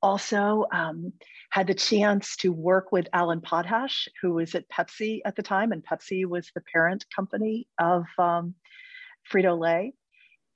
Also, 0.00 0.64
um, 0.72 1.12
had 1.50 1.66
the 1.66 1.74
chance 1.74 2.36
to 2.36 2.52
work 2.52 2.92
with 2.92 3.08
Alan 3.12 3.40
Pottasch, 3.40 4.06
who 4.22 4.34
was 4.34 4.54
at 4.54 4.68
Pepsi 4.68 5.18
at 5.24 5.34
the 5.34 5.42
time, 5.42 5.72
and 5.72 5.84
Pepsi 5.84 6.24
was 6.24 6.52
the 6.54 6.62
parent 6.72 7.04
company 7.14 7.66
of 7.80 8.04
um, 8.16 8.54
Frito 9.28 9.58
Lay. 9.58 9.92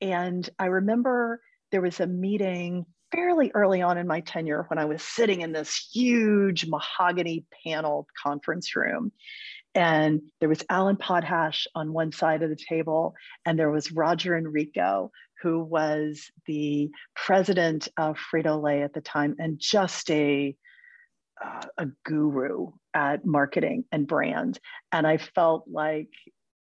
And 0.00 0.48
I 0.60 0.66
remember 0.66 1.40
there 1.72 1.82
was 1.82 1.98
a 1.98 2.06
meeting 2.06 2.86
fairly 3.12 3.50
early 3.52 3.82
on 3.82 3.98
in 3.98 4.06
my 4.06 4.20
tenure 4.20 4.64
when 4.68 4.78
I 4.78 4.84
was 4.84 5.02
sitting 5.02 5.40
in 5.40 5.52
this 5.52 5.88
huge 5.92 6.66
mahogany 6.66 7.44
paneled 7.64 8.06
conference 8.22 8.76
room. 8.76 9.10
And 9.74 10.22
there 10.38 10.48
was 10.48 10.62
Alan 10.70 10.96
Pottasch 10.96 11.66
on 11.74 11.92
one 11.92 12.12
side 12.12 12.44
of 12.44 12.50
the 12.50 12.64
table, 12.68 13.14
and 13.44 13.58
there 13.58 13.72
was 13.72 13.90
Roger 13.90 14.38
Enrico, 14.38 15.10
who 15.44 15.62
was 15.62 16.30
the 16.46 16.90
president 17.14 17.86
of 17.98 18.16
Frito 18.16 18.60
Lay 18.60 18.82
at 18.82 18.94
the 18.94 19.02
time 19.02 19.36
and 19.38 19.58
just 19.60 20.10
a 20.10 20.56
uh, 21.44 21.66
a 21.76 21.86
guru 22.06 22.70
at 22.94 23.26
marketing 23.26 23.84
and 23.92 24.06
brand. 24.06 24.58
And 24.90 25.06
I 25.06 25.18
felt 25.18 25.64
like 25.70 26.08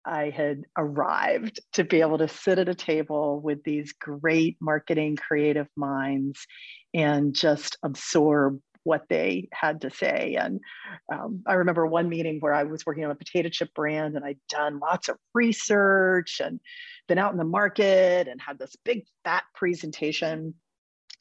I 0.04 0.30
had 0.30 0.62
arrived 0.76 1.58
to 1.72 1.82
be 1.82 2.02
able 2.02 2.18
to 2.18 2.28
sit 2.28 2.60
at 2.60 2.68
a 2.68 2.74
table 2.74 3.40
with 3.40 3.64
these 3.64 3.92
great 3.94 4.56
marketing 4.60 5.16
creative 5.16 5.68
minds 5.76 6.46
and 6.94 7.34
just 7.34 7.76
absorb 7.82 8.60
what 8.84 9.02
they 9.08 9.48
had 9.52 9.82
to 9.82 9.90
say. 9.90 10.36
And 10.38 10.60
um, 11.12 11.42
I 11.46 11.54
remember 11.54 11.86
one 11.86 12.08
meeting 12.08 12.38
where 12.40 12.54
I 12.54 12.64
was 12.64 12.86
working 12.86 13.04
on 13.04 13.10
a 13.10 13.16
potato 13.16 13.48
chip 13.48 13.72
brand 13.74 14.16
and 14.16 14.24
I'd 14.24 14.38
done 14.48 14.78
lots 14.78 15.08
of 15.08 15.16
research 15.34 16.40
and 16.42 16.60
been 17.06 17.18
out 17.18 17.32
in 17.32 17.38
the 17.38 17.44
market 17.44 18.28
and 18.28 18.40
had 18.40 18.58
this 18.58 18.76
big 18.84 19.04
fat 19.24 19.44
presentation 19.54 20.54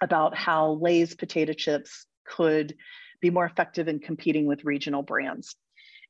about 0.01 0.37
how 0.37 0.77
Lay's 0.81 1.15
potato 1.15 1.53
chips 1.53 2.05
could 2.25 2.75
be 3.21 3.29
more 3.29 3.45
effective 3.45 3.87
in 3.87 3.99
competing 3.99 4.45
with 4.45 4.65
regional 4.65 5.01
brands. 5.01 5.55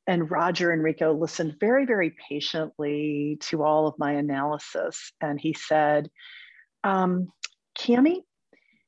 And 0.08 0.32
Roger 0.32 0.72
Enrico 0.72 1.13
listened 1.13 1.56
very, 1.60 1.86
very 1.86 2.16
patiently 2.30 3.38
to 3.42 3.63
all 3.63 3.88
of 3.88 4.00
my 4.00 4.13
analysis. 4.13 5.12
And 5.20 5.39
he 5.39 5.54
said, 5.54 6.10
um, 6.84 7.27
Cami, 7.77 8.22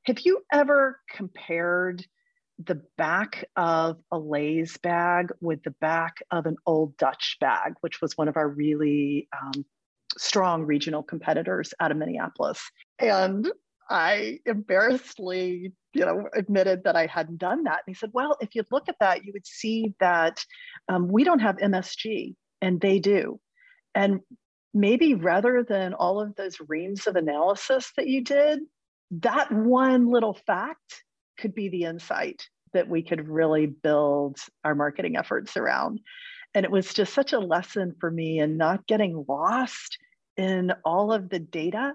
have 0.06 0.20
you 0.22 0.42
ever 0.52 1.00
compared 1.14 2.06
the 2.66 2.82
back 2.98 3.46
of 3.56 3.98
a 4.12 4.20
Lay's 4.20 4.78
bag 4.78 5.32
with 5.42 5.64
the 5.64 5.74
back 5.80 6.18
of 6.32 6.46
an 6.46 6.58
Old 6.66 6.98
Dutch 6.98 7.38
bag, 7.40 7.74
which 7.82 8.02
was 8.02 8.18
one 8.18 8.28
of 8.28 8.38
our 8.38 8.48
really 8.48 9.28
um, 9.42 9.66
strong 10.18 10.64
regional 10.64 11.04
competitors 11.04 11.74
out 11.80 11.92
of 11.92 11.98
Minneapolis? 11.98 12.62
And 13.00 13.50
I 13.90 14.40
embarrassedly 14.46 15.74
you 15.94 16.06
know, 16.06 16.30
admitted 16.34 16.84
that 16.84 16.96
I 16.96 17.08
hadn't 17.08 17.40
done 17.40 17.64
that. 17.64 17.82
And 17.86 17.88
he 17.88 17.94
said, 17.94 18.12
well, 18.14 18.38
if 18.42 18.54
you 18.54 18.64
look 18.72 18.90
at 18.90 19.00
that, 19.00 19.26
you 19.26 19.34
would 19.34 19.48
see 19.48 19.94
that 20.00 20.44
um, 20.88 21.08
we 21.08 21.24
don't 21.24 21.40
have 21.40 21.58
MSG 21.58 22.36
and 22.62 22.80
they 22.80 23.00
do. 23.00 23.40
And 23.96 24.20
maybe 24.74 25.16
rather 25.16 25.66
than 25.68 25.94
all 25.94 26.22
of 26.22 26.36
those 26.36 26.58
reams 26.68 27.08
of 27.08 27.16
analysis 27.16 27.92
that 27.98 28.08
you 28.08 28.24
did, 28.24 28.60
that 29.12 29.52
one 29.52 30.12
little 30.12 30.38
fact 30.46 31.04
could 31.40 31.56
be 31.56 31.70
the 31.70 31.84
insight 31.84 32.48
that 32.74 32.88
we 32.88 33.02
could 33.02 33.28
really 33.28 33.66
build 33.66 34.38
our 34.64 34.76
marketing 34.76 35.18
efforts 35.18 35.58
around. 35.58 36.00
And 36.54 36.66
it 36.66 36.72
was 36.72 36.94
just 36.94 37.14
such 37.14 37.34
a 37.34 37.40
lesson 37.40 37.96
for 38.00 38.10
me 38.10 38.40
in 38.40 38.58
not 38.58 38.88
getting 38.88 39.26
lost 39.28 39.98
in 40.38 40.72
all 40.86 41.12
of 41.12 41.30
the 41.30 41.40
data 41.40 41.94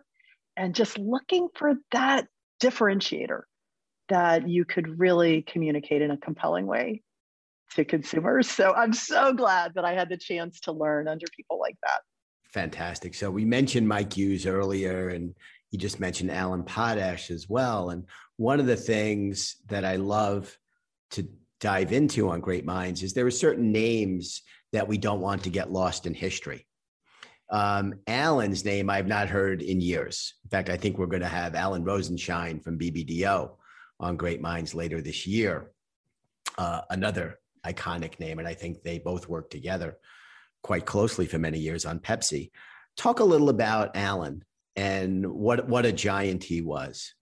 and 0.56 0.74
just 0.74 0.98
looking 0.98 1.48
for 1.54 1.74
that 1.92 2.26
differentiator 2.62 3.42
that 4.08 4.48
you 4.48 4.64
could 4.64 4.98
really 4.98 5.42
communicate 5.42 6.02
in 6.02 6.10
a 6.10 6.16
compelling 6.16 6.66
way 6.66 7.02
to 7.74 7.84
consumers. 7.84 8.48
So 8.48 8.72
I'm 8.74 8.92
so 8.92 9.32
glad 9.32 9.72
that 9.74 9.84
I 9.84 9.94
had 9.94 10.08
the 10.08 10.16
chance 10.16 10.60
to 10.60 10.72
learn 10.72 11.08
under 11.08 11.26
people 11.34 11.58
like 11.58 11.76
that. 11.82 12.00
Fantastic. 12.52 13.14
So 13.14 13.30
we 13.30 13.44
mentioned 13.44 13.88
Mike 13.88 14.12
Hughes 14.12 14.46
earlier, 14.46 15.08
and 15.08 15.34
you 15.70 15.78
just 15.78 15.98
mentioned 15.98 16.30
Alan 16.30 16.62
Pottasch 16.62 17.30
as 17.30 17.48
well. 17.48 17.90
And 17.90 18.04
one 18.36 18.60
of 18.60 18.66
the 18.66 18.76
things 18.76 19.56
that 19.68 19.84
I 19.84 19.96
love 19.96 20.56
to 21.12 21.28
dive 21.60 21.92
into 21.92 22.30
on 22.30 22.40
Great 22.40 22.64
Minds 22.64 23.02
is 23.02 23.12
there 23.12 23.26
are 23.26 23.30
certain 23.30 23.72
names 23.72 24.42
that 24.72 24.88
we 24.88 24.98
don't 24.98 25.20
want 25.20 25.44
to 25.44 25.50
get 25.50 25.70
lost 25.70 26.06
in 26.06 26.14
history. 26.14 26.66
Um, 27.50 27.94
Alan's 28.06 28.64
name 28.64 28.90
I've 28.90 29.06
not 29.06 29.28
heard 29.28 29.62
in 29.62 29.80
years. 29.80 30.34
In 30.44 30.50
fact, 30.50 30.68
I 30.68 30.76
think 30.76 30.98
we're 30.98 31.06
going 31.06 31.22
to 31.22 31.28
have 31.28 31.54
Alan 31.54 31.84
Rosenshine 31.84 32.60
from 32.60 32.78
BBDO 32.78 33.52
on 34.00 34.16
Great 34.16 34.40
Minds 34.40 34.74
later 34.74 35.00
this 35.00 35.26
year. 35.26 35.70
Uh, 36.58 36.80
another 36.90 37.38
iconic 37.64 38.18
name, 38.18 38.38
and 38.38 38.48
I 38.48 38.54
think 38.54 38.82
they 38.82 38.98
both 38.98 39.28
worked 39.28 39.52
together 39.52 39.98
quite 40.62 40.86
closely 40.86 41.26
for 41.26 41.38
many 41.38 41.58
years 41.58 41.84
on 41.84 42.00
Pepsi. 42.00 42.50
Talk 42.96 43.20
a 43.20 43.24
little 43.24 43.50
about 43.50 43.96
Alan 43.96 44.44
and 44.76 45.26
what 45.26 45.68
what 45.68 45.86
a 45.86 45.92
giant 45.92 46.44
he 46.44 46.60
was. 46.60 47.14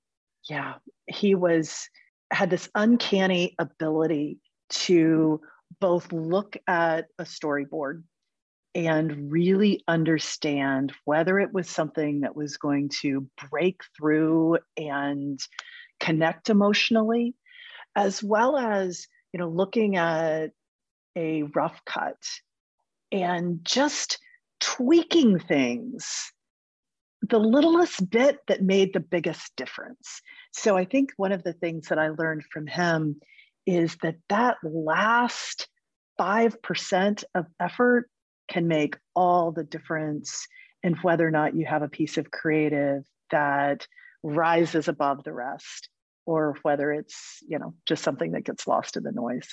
Yeah, 0.49 0.75
he 1.07 1.35
was 1.35 1.89
had 2.31 2.51
this 2.51 2.69
uncanny 2.75 3.55
ability 3.59 4.39
to 4.71 5.41
both 5.81 6.13
look 6.13 6.57
at 6.67 7.07
a 7.19 7.25
storyboard 7.25 8.03
and 8.75 9.31
really 9.31 9.85
understand 9.87 10.93
whether 11.05 11.39
it 11.39 11.53
was 11.53 11.69
something 11.69 12.21
that 12.21 12.35
was 12.35 12.57
going 12.57 12.91
to 13.03 13.29
break 13.51 13.81
through 13.97 14.57
and 14.79 15.39
connect 16.01 16.49
emotionally, 16.49 17.35
as 17.97 18.23
well 18.23 18.57
as 18.57 19.07
you 19.33 19.39
know 19.39 19.49
looking 19.49 19.97
at 19.97 20.51
a 21.17 21.43
rough 21.55 21.81
cut 21.85 22.17
and 23.11 23.61
just 23.63 24.19
tweaking 24.61 25.39
things 25.39 26.33
the 27.29 27.39
littlest 27.39 28.11
bit 28.11 28.39
that 28.49 28.63
made 28.63 28.93
the 28.93 29.01
biggest 29.01 29.55
difference. 29.57 30.21
So 30.53 30.77
I 30.77 30.85
think 30.85 31.11
one 31.17 31.33
of 31.33 31.43
the 31.43 31.53
things 31.53 31.89
that 31.89 31.99
I 31.99 32.09
learned 32.09 32.45
from 32.53 32.67
him 32.67 33.21
is 33.67 33.97
that 34.03 34.17
that 34.29 34.57
last 34.65 35.69
5% 36.21 37.25
of 37.35 37.47
effort 37.61 38.11
can 38.49 38.67
make 38.67 38.97
all 39.15 39.53
the 39.53 39.65
difference 39.65 40.47
in 40.83 40.95
whether 40.95 41.27
or 41.27 41.31
not 41.31 41.55
you 41.55 41.65
have 41.65 41.83
a 41.83 41.89
piece 41.89 42.19
of 42.19 42.31
creative 42.31 43.05
that 43.31 43.87
rises 44.23 44.89
above 44.89 45.23
the 45.25 45.33
rest 45.33 45.89
or 46.27 46.57
whether 46.63 46.93
it's 46.93 47.39
you 47.49 47.59
know 47.59 47.75
just 47.87 48.03
something 48.03 48.33
that 48.33 48.45
gets 48.45 48.67
lost 48.67 48.97
in 48.97 49.03
the 49.03 49.13
noise. 49.13 49.49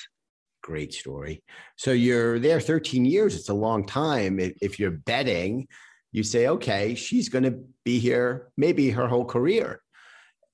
Great 0.62 0.94
story. 0.94 1.42
So 1.78 1.92
you're 1.92 2.38
there 2.38 2.60
13 2.60 3.06
years. 3.06 3.36
It's 3.36 3.50
a 3.50 3.54
long 3.54 3.86
time 3.86 4.40
if 4.40 4.78
you're 4.78 4.92
betting 4.92 5.68
you 6.12 6.24
say 6.24 6.48
okay 6.48 6.96
she's 6.96 7.30
going 7.30 7.44
to 7.44 7.60
be 7.86 8.00
here 8.00 8.50
maybe 8.58 8.90
her 8.90 9.08
whole 9.08 9.26
career. 9.26 9.82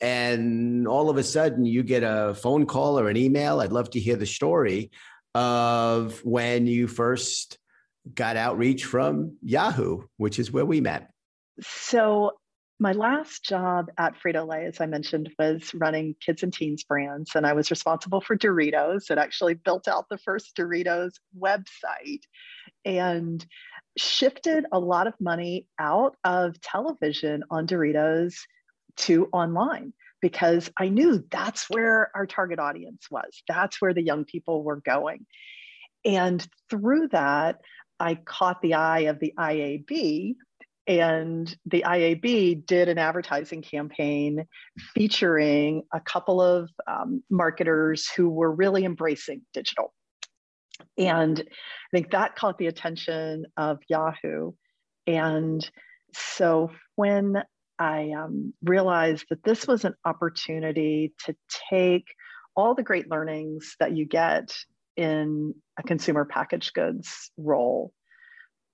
And 0.02 0.88
all 0.88 1.10
of 1.10 1.18
a 1.18 1.24
sudden 1.24 1.66
you 1.66 1.82
get 1.82 2.04
a 2.04 2.36
phone 2.36 2.66
call 2.66 3.00
or 3.00 3.10
an 3.10 3.18
email 3.18 3.62
i'd 3.62 3.72
love 3.72 3.90
to 3.92 4.00
hear 4.00 4.16
the 4.18 4.26
story 4.26 4.92
of 5.34 6.20
when 6.24 6.68
you 6.68 6.88
first 6.88 7.58
got 8.14 8.38
outreach 8.38 8.86
from 8.86 9.38
yahoo 9.42 10.04
which 10.18 10.40
is 10.40 10.52
where 10.52 10.66
we 10.66 10.82
met. 10.82 11.10
So 11.62 12.32
my 12.80 12.92
last 12.92 13.46
job 13.46 13.90
at 13.98 14.16
Frito 14.20 14.46
Lay, 14.46 14.66
as 14.66 14.82
I 14.82 14.86
mentioned, 14.86 15.30
was 15.40 15.74
running 15.74 16.16
kids 16.20 16.44
and 16.44 16.52
teens 16.52 16.84
brands, 16.84 17.32
and 17.34 17.48
I 17.48 17.54
was 17.54 17.72
responsible 17.72 18.20
for 18.20 18.38
Doritos. 18.38 19.10
It 19.10 19.18
actually 19.18 19.54
built 19.54 19.88
out 19.88 20.10
the 20.10 20.18
first 20.18 20.56
Doritos 20.58 21.14
website 21.40 22.24
and 22.86 23.46
shifted 23.98 24.66
a 24.72 24.80
lot 24.80 25.08
of 25.08 25.14
money 25.20 25.68
out 25.80 26.16
of 26.24 26.60
television 26.62 27.44
on 27.50 27.68
Doritos 27.68 28.36
to 28.98 29.28
online 29.34 29.94
because 30.22 30.70
I 30.78 30.90
knew 30.90 31.24
that's 31.30 31.70
where 31.70 32.10
our 32.16 32.26
target 32.26 32.60
audience 32.60 33.08
was. 33.10 33.44
That's 33.48 33.82
where 33.82 33.94
the 33.94 34.04
young 34.04 34.26
people 34.26 34.64
were 34.64 34.82
going. 34.82 35.26
And 36.04 36.46
through 36.70 37.10
that, 37.10 37.62
I 38.00 38.16
caught 38.16 38.62
the 38.62 38.76
eye 38.76 39.02
of 39.02 39.20
the 39.20 39.34
IAB, 39.38 40.36
and 40.88 41.58
the 41.66 41.84
IAB 41.88 42.66
did 42.66 42.90
an 42.90 43.00
advertising 43.00 43.64
campaign 43.64 44.46
featuring 44.94 45.84
a 45.92 46.00
couple 46.00 46.42
of 46.42 46.70
um, 46.86 47.24
marketers 47.30 48.08
who 48.10 48.30
were 48.30 48.52
really 48.52 48.86
embracing 48.86 49.42
digital. 49.54 49.94
And 50.98 51.40
I 51.40 51.98
think 51.98 52.12
that 52.12 52.36
caught 52.36 52.58
the 52.58 52.68
attention 52.68 53.46
of 53.58 53.80
Yahoo. 53.88 54.52
And 55.08 55.68
so 56.14 56.72
when 56.96 57.44
I 57.78 58.12
um, 58.12 58.54
realized 58.64 59.26
that 59.30 59.44
this 59.44 59.68
was 59.68 59.86
an 59.86 59.96
opportunity 60.06 61.14
to 61.26 61.36
take 61.70 62.06
all 62.56 62.74
the 62.74 62.84
great 62.84 63.10
learnings 63.10 63.76
that 63.80 63.96
you 63.96 64.06
get 64.06 64.56
in 64.96 65.54
a 65.78 65.84
consumer 65.84 66.24
packaged 66.24 66.74
goods 66.74 67.32
role 67.38 67.92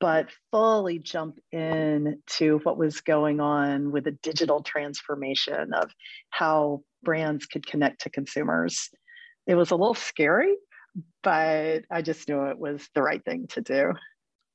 but 0.01 0.29
fully 0.50 0.98
jump 0.98 1.38
in 1.51 2.17
to 2.25 2.60
what 2.63 2.77
was 2.77 3.01
going 3.01 3.39
on 3.39 3.91
with 3.91 4.03
the 4.03 4.17
digital 4.24 4.63
transformation 4.63 5.74
of 5.75 5.91
how 6.31 6.81
brands 7.03 7.46
could 7.46 7.65
connect 7.65 8.01
to 8.01 8.10
consumers. 8.10 8.89
It 9.46 9.53
was 9.53 9.70
a 9.70 9.75
little 9.75 9.93
scary, 9.93 10.55
but 11.24 11.83
I 11.89 12.01
just 12.01 12.27
knew 12.27 12.45
it 12.45 12.57
was 12.57 12.88
the 12.93 13.01
right 13.01 13.24
thing 13.24 13.48
to 13.51 13.62
do. 13.62 13.93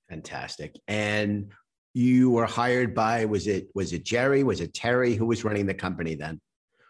Fantastic. 0.09 0.75
And 0.89 1.51
you 1.95 2.31
were 2.31 2.47
hired 2.47 2.95
by 2.95 3.25
was 3.25 3.47
it 3.47 3.69
was 3.75 3.93
it 3.93 4.05
Jerry? 4.05 4.43
Was 4.45 4.61
it 4.61 4.75
Terry? 4.75 5.15
Who 5.15 5.27
was 5.27 5.45
running 5.45 5.67
the 5.67 5.75
company 5.75 6.15
then? 6.15 6.41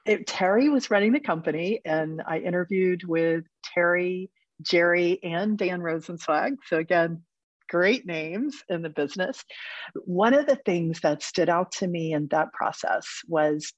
It, 0.04 0.26
Terry 0.26 0.68
was 0.68 0.90
running 0.90 1.12
the 1.12 1.20
company, 1.20 1.80
and 1.84 2.22
I 2.26 2.38
interviewed 2.38 3.04
with 3.04 3.44
Terry, 3.74 4.30
Jerry, 4.62 5.18
and 5.22 5.58
Dan 5.58 5.80
Rosensweig. 5.80 6.56
So 6.66 6.78
again, 6.78 7.22
great 7.68 8.06
names 8.06 8.62
in 8.68 8.82
the 8.82 8.88
business. 8.88 9.44
One 10.04 10.34
of 10.34 10.46
the 10.46 10.56
things 10.56 11.00
that 11.00 11.22
stood 11.22 11.48
out 11.48 11.72
to 11.72 11.86
me 11.86 12.12
in 12.12 12.28
that 12.28 12.52
process 12.52 13.06
was 13.26 13.72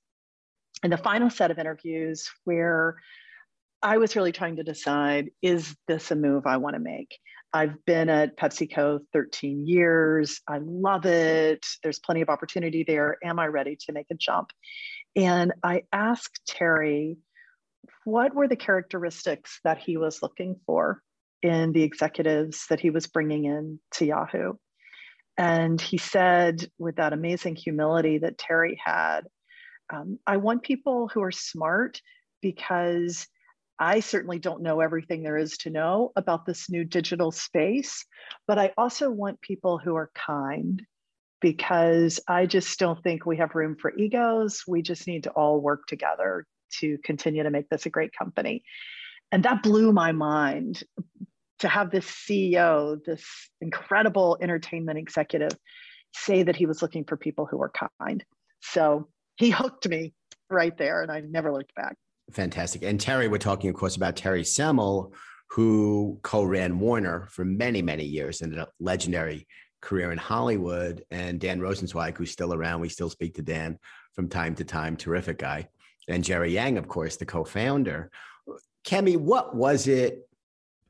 in 0.82 0.90
the 0.90 0.96
final 0.96 1.30
set 1.30 1.50
of 1.50 1.58
interviews 1.58 2.30
where 2.44 2.96
I 3.82 3.98
was 3.98 4.16
really 4.16 4.32
trying 4.32 4.56
to 4.56 4.64
decide 4.64 5.30
is 5.42 5.76
this 5.86 6.10
a 6.10 6.16
move 6.16 6.46
I 6.46 6.56
want 6.56 6.74
to 6.74 6.80
make? 6.80 7.16
I've 7.52 7.84
been 7.86 8.08
at 8.08 8.36
PepsiCo 8.36 9.00
13 9.12 9.66
years. 9.66 10.40
I 10.46 10.58
love 10.62 11.06
it. 11.06 11.64
There's 11.82 12.00
plenty 12.00 12.20
of 12.20 12.28
opportunity 12.28 12.84
there. 12.86 13.16
Am 13.24 13.38
I 13.38 13.46
ready 13.46 13.76
to 13.86 13.92
make 13.92 14.06
a 14.10 14.14
jump? 14.14 14.50
And 15.16 15.52
I 15.62 15.82
asked 15.92 16.40
Terry 16.46 17.16
what 18.04 18.34
were 18.34 18.48
the 18.48 18.56
characteristics 18.56 19.60
that 19.64 19.78
he 19.78 19.96
was 19.96 20.22
looking 20.22 20.56
for 20.66 21.02
in 21.42 21.72
the 21.72 21.82
executives 21.82 22.66
that 22.68 22.80
he 22.80 22.90
was 22.90 23.06
bringing 23.06 23.44
in 23.44 23.80
to 23.92 24.06
Yahoo. 24.06 24.54
And 25.36 25.80
he 25.80 25.98
said, 25.98 26.68
with 26.78 26.96
that 26.96 27.12
amazing 27.12 27.54
humility 27.54 28.18
that 28.18 28.38
Terry 28.38 28.78
had, 28.84 29.20
um, 29.92 30.18
I 30.26 30.38
want 30.38 30.64
people 30.64 31.08
who 31.08 31.22
are 31.22 31.30
smart 31.30 32.02
because 32.42 33.26
I 33.78 34.00
certainly 34.00 34.38
don't 34.38 34.62
know 34.62 34.80
everything 34.80 35.22
there 35.22 35.36
is 35.36 35.56
to 35.58 35.70
know 35.70 36.12
about 36.16 36.46
this 36.46 36.68
new 36.68 36.84
digital 36.84 37.30
space, 37.30 38.04
but 38.46 38.58
I 38.58 38.72
also 38.76 39.10
want 39.10 39.40
people 39.40 39.78
who 39.78 39.94
are 39.94 40.10
kind 40.14 40.82
because 41.40 42.18
I 42.26 42.46
just 42.46 42.78
don't 42.78 43.02
think 43.02 43.24
we 43.24 43.36
have 43.36 43.54
room 43.54 43.76
for 43.80 43.96
egos. 43.96 44.64
We 44.66 44.82
just 44.82 45.06
need 45.06 45.24
to 45.24 45.30
all 45.30 45.60
work 45.60 45.86
together 45.86 46.44
to 46.80 46.98
continue 47.04 47.44
to 47.44 47.50
make 47.50 47.68
this 47.68 47.86
a 47.86 47.90
great 47.90 48.10
company. 48.12 48.62
And 49.30 49.44
that 49.44 49.62
blew 49.62 49.92
my 49.92 50.12
mind 50.12 50.82
to 51.60 51.68
have 51.68 51.90
this 51.90 52.06
CEO, 52.06 52.98
this 53.04 53.24
incredible 53.60 54.38
entertainment 54.40 54.98
executive, 54.98 55.56
say 56.14 56.42
that 56.44 56.56
he 56.56 56.66
was 56.66 56.82
looking 56.82 57.04
for 57.04 57.16
people 57.16 57.46
who 57.46 57.58
were 57.58 57.72
kind. 58.00 58.24
So 58.62 59.08
he 59.36 59.50
hooked 59.50 59.88
me 59.88 60.14
right 60.50 60.76
there, 60.76 61.02
and 61.02 61.12
I 61.12 61.20
never 61.20 61.52
looked 61.52 61.74
back. 61.74 61.96
Fantastic. 62.32 62.82
And 62.82 63.00
Terry, 63.00 63.28
we're 63.28 63.38
talking, 63.38 63.70
of 63.70 63.76
course, 63.76 63.96
about 63.96 64.16
Terry 64.16 64.44
Semel, 64.44 65.12
who 65.50 66.18
co 66.22 66.44
ran 66.44 66.78
Warner 66.78 67.26
for 67.30 67.44
many, 67.44 67.82
many 67.82 68.04
years 68.04 68.42
and 68.42 68.54
a 68.54 68.68
legendary 68.80 69.46
career 69.80 70.12
in 70.12 70.18
Hollywood. 70.18 71.04
And 71.10 71.40
Dan 71.40 71.60
Rosensweig, 71.60 72.16
who's 72.16 72.30
still 72.30 72.52
around. 72.52 72.80
We 72.80 72.88
still 72.88 73.10
speak 73.10 73.34
to 73.36 73.42
Dan 73.42 73.78
from 74.14 74.28
time 74.28 74.54
to 74.56 74.64
time. 74.64 74.96
Terrific 74.96 75.38
guy. 75.38 75.68
And 76.08 76.24
Jerry 76.24 76.52
Yang, 76.52 76.78
of 76.78 76.88
course, 76.88 77.16
the 77.16 77.26
co 77.26 77.44
founder. 77.44 78.10
Cami, 78.84 79.16
what 79.16 79.54
was 79.54 79.86
it 79.88 80.28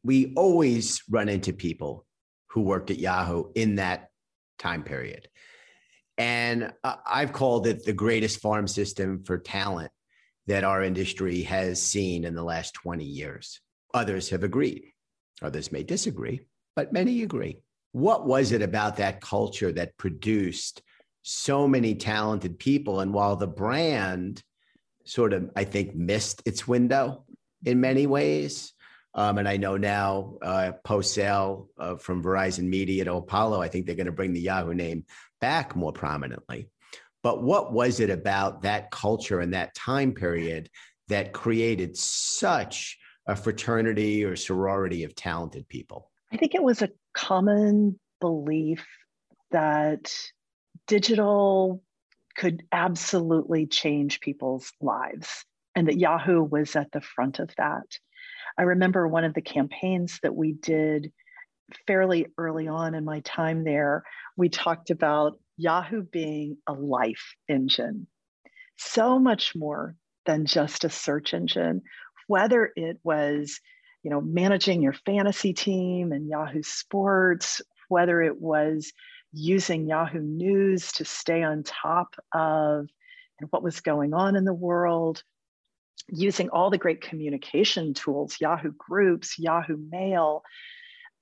we 0.02 0.32
always 0.36 1.02
run 1.10 1.28
into 1.28 1.52
people 1.52 2.06
who 2.48 2.62
worked 2.62 2.90
at 2.90 2.98
Yahoo 2.98 3.52
in 3.54 3.76
that 3.76 4.08
time 4.58 4.82
period. 4.82 5.28
And 6.16 6.72
uh, 6.82 6.96
I've 7.06 7.32
called 7.32 7.66
it 7.66 7.84
the 7.84 7.92
greatest 7.92 8.40
farm 8.40 8.66
system 8.66 9.22
for 9.24 9.38
talent 9.38 9.90
that 10.48 10.64
our 10.64 10.82
industry 10.82 11.42
has 11.42 11.80
seen 11.80 12.24
in 12.24 12.34
the 12.34 12.42
last 12.42 12.72
20 12.74 13.04
years. 13.04 13.60
Others 13.92 14.30
have 14.30 14.42
agreed, 14.42 14.92
others 15.42 15.70
may 15.70 15.82
disagree, 15.82 16.40
but 16.74 16.92
many 16.92 17.22
agree. 17.22 17.60
What 17.92 18.26
was 18.26 18.52
it 18.52 18.62
about 18.62 18.96
that 18.96 19.20
culture 19.20 19.72
that 19.72 19.96
produced 19.98 20.82
so 21.22 21.68
many 21.68 21.94
talented 21.94 22.58
people? 22.58 23.00
And 23.00 23.12
while 23.12 23.36
the 23.36 23.46
brand 23.46 24.42
sort 25.04 25.32
of, 25.32 25.50
I 25.54 25.64
think, 25.64 25.94
missed 25.94 26.42
its 26.46 26.66
window 26.66 27.24
in 27.64 27.80
many 27.80 28.06
ways, 28.06 28.72
um, 29.14 29.38
and 29.38 29.48
I 29.48 29.56
know 29.56 29.76
now, 29.76 30.38
uh, 30.42 30.72
post 30.84 31.12
sale 31.12 31.68
uh, 31.78 31.96
from 31.96 32.22
Verizon 32.22 32.68
Media 32.68 33.04
to 33.04 33.14
Apollo, 33.14 33.60
I 33.60 33.68
think 33.68 33.84
they're 33.86 33.96
going 33.96 34.06
to 34.06 34.12
bring 34.12 34.32
the 34.32 34.40
Yahoo 34.40 34.74
name 34.74 35.04
back 35.40 35.76
more 35.76 35.92
prominently. 35.92 36.70
But 37.22 37.42
what 37.42 37.72
was 37.72 38.00
it 38.00 38.10
about 38.10 38.62
that 38.62 38.90
culture 38.90 39.40
and 39.40 39.52
that 39.54 39.74
time 39.74 40.12
period 40.12 40.70
that 41.08 41.32
created 41.32 41.96
such 41.96 42.98
a 43.26 43.34
fraternity 43.34 44.24
or 44.24 44.36
sorority 44.36 45.04
of 45.04 45.14
talented 45.14 45.68
people? 45.68 46.10
I 46.32 46.36
think 46.36 46.54
it 46.54 46.62
was 46.62 46.82
a 46.82 46.90
common 47.14 47.98
belief 48.20 48.86
that 49.50 50.14
digital 50.86 51.82
could 52.36 52.62
absolutely 52.72 53.66
change 53.66 54.20
people's 54.20 54.72
lives 54.80 55.44
and 55.74 55.88
that 55.88 55.98
Yahoo 55.98 56.42
was 56.42 56.76
at 56.76 56.92
the 56.92 57.00
front 57.00 57.38
of 57.38 57.50
that. 57.56 57.86
I 58.56 58.62
remember 58.62 59.06
one 59.06 59.24
of 59.24 59.34
the 59.34 59.42
campaigns 59.42 60.18
that 60.22 60.34
we 60.34 60.52
did 60.52 61.12
fairly 61.86 62.26
early 62.38 62.68
on 62.68 62.94
in 62.94 63.04
my 63.04 63.20
time 63.20 63.64
there, 63.64 64.02
we 64.36 64.48
talked 64.48 64.90
about 64.90 65.38
Yahoo 65.58 66.02
being 66.02 66.56
a 66.66 66.72
life 66.72 67.34
engine, 67.48 68.06
so 68.76 69.18
much 69.18 69.54
more 69.54 69.96
than 70.24 70.46
just 70.46 70.84
a 70.84 70.90
search 70.90 71.34
engine, 71.34 71.82
whether 72.28 72.72
it 72.76 72.98
was 73.04 73.60
you 74.02 74.10
know 74.10 74.20
managing 74.22 74.80
your 74.82 74.94
fantasy 74.94 75.52
team 75.52 76.12
and 76.12 76.28
Yahoo 76.28 76.62
Sports, 76.62 77.60
whether 77.88 78.22
it 78.22 78.40
was 78.40 78.92
using 79.32 79.86
Yahoo 79.86 80.20
News 80.22 80.92
to 80.92 81.04
stay 81.04 81.42
on 81.42 81.62
top 81.64 82.14
of 82.32 82.88
what 83.50 83.62
was 83.62 83.80
going 83.80 84.14
on 84.14 84.36
in 84.36 84.44
the 84.44 84.54
world, 84.54 85.22
using 86.08 86.48
all 86.50 86.70
the 86.70 86.78
great 86.78 87.02
communication 87.02 87.94
tools, 87.94 88.36
Yahoo 88.40 88.72
Groups, 88.78 89.38
Yahoo 89.38 89.76
Mail. 89.90 90.42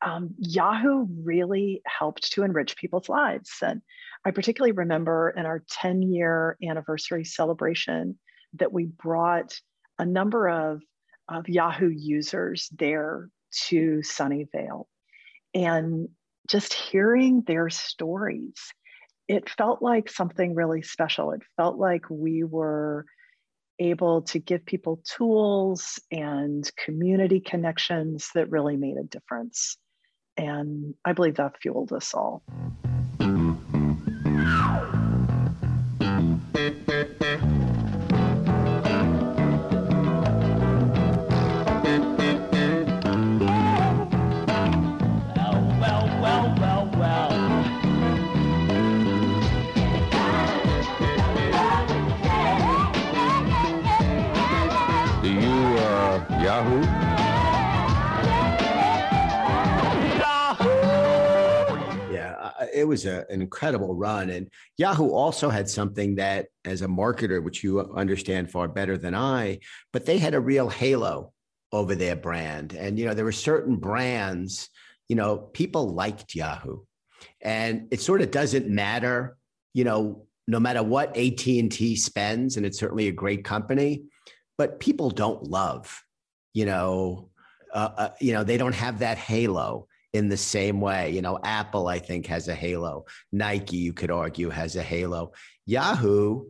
um, 0.03 0.35
Yahoo 0.39 1.07
really 1.25 1.83
helped 1.87 2.33
to 2.33 2.43
enrich 2.43 2.77
people's 2.77 3.09
lives. 3.09 3.51
And 3.63 3.83
I 4.27 4.33
particularly 4.33 4.73
remember 4.73 5.33
in 5.37 5.47
our 5.47 5.63
10 5.71 6.03
year 6.03 6.59
anniversary 6.61 7.25
celebration 7.25 8.19
that 8.55 8.73
we 8.73 8.87
brought 8.87 9.55
a 10.01 10.05
number 10.05 10.49
of, 10.49 10.83
of 11.29 11.49
Yahoo 11.49 11.91
users 11.91 12.69
there 12.77 13.29
to 13.69 14.01
Sunnyvale. 14.03 14.87
And 15.55 16.09
just 16.49 16.75
hearing 16.75 17.43
their 17.47 17.71
stories, 17.71 18.57
it 19.29 19.49
felt 19.49 19.81
like 19.81 20.11
something 20.11 20.57
really 20.57 20.83
special. 20.83 21.31
It 21.31 21.43
felt 21.57 21.79
like 21.79 22.11
we 22.11 22.43
were 22.43 23.07
able 23.79 24.23
to 24.23 24.41
give 24.41 24.67
people 24.67 25.03
tools 25.09 26.01
and 26.11 26.69
community 26.77 27.39
connections 27.39 28.31
that 28.35 28.51
really 28.51 28.77
made 28.77 28.97
a 28.97 29.05
difference. 29.05 29.77
And 30.37 30.95
I 31.05 31.13
believe 31.13 31.37
that 31.37 31.61
fueled 31.63 31.93
us 31.93 32.13
all. 32.13 32.43
Mm-hmm. 32.51 32.86
It 62.77 62.87
was 62.87 63.07
a, 63.07 63.25
an 63.31 63.41
incredible 63.41 63.95
run. 63.95 64.29
And 64.29 64.51
Yahoo 64.77 65.11
also 65.11 65.49
had 65.49 65.69
something 65.69 66.17
that, 66.17 66.49
as 66.65 66.83
a 66.83 66.87
marketer, 66.87 67.43
which 67.43 67.65
you 67.65 67.81
understand 67.81 68.51
far 68.51 68.69
better 68.69 68.99
than 68.99 69.15
I, 69.15 69.61
but 69.95 70.05
they 70.05 70.19
had 70.19 70.35
a 70.35 70.41
real 70.41 70.69
halo 70.69 71.33
over 71.73 71.95
their 71.95 72.17
brand. 72.17 72.75
And, 72.75 72.99
you 72.99 73.07
know, 73.07 73.15
there 73.15 73.25
were 73.25 73.33
certain 73.33 73.77
brands, 73.77 74.69
you 75.09 75.17
know, 75.17 75.39
people 75.39 75.95
liked 75.95 76.35
Yahoo. 76.35 76.81
And 77.41 77.89
it 77.91 78.03
sort 78.03 78.21
of 78.21 78.31
doesn't 78.31 78.69
matter, 78.69 79.39
you 79.73 79.85
know, 79.85 80.27
no 80.47 80.61
matter 80.61 80.83
what 80.83 81.17
AT&T 81.17 81.97
spends, 81.97 82.57
and 82.57 82.67
it's 82.67 82.79
certainly 82.79 83.09
a 83.09 83.13
great 83.13 83.43
company, 83.43 84.05
but 84.59 84.81
people 84.81 85.11
don't 85.11 85.45
love, 85.45 86.03
you 86.53 86.67
know, 86.67 87.31
uh, 87.73 87.91
uh, 87.97 88.09
you 88.21 88.33
know, 88.33 88.45
they 88.45 88.59
don't 88.59 88.75
have 88.75 89.01
that 89.01 89.19
halo 89.19 89.89
in 90.17 90.29
the 90.29 90.37
same 90.37 90.81
way. 90.81 91.11
You 91.11 91.23
know, 91.23 91.39
Apple, 91.43 91.89
I 91.89 91.99
think, 91.99 92.27
has 92.27 92.49
a 92.49 92.55
halo. 92.55 93.05
Nike, 93.33 93.77
you 93.77 93.93
could 93.93 94.11
argue, 94.11 94.51
has 94.51 94.77
a 94.77 94.83
halo. 94.83 95.33
Yahoo, 95.67 96.47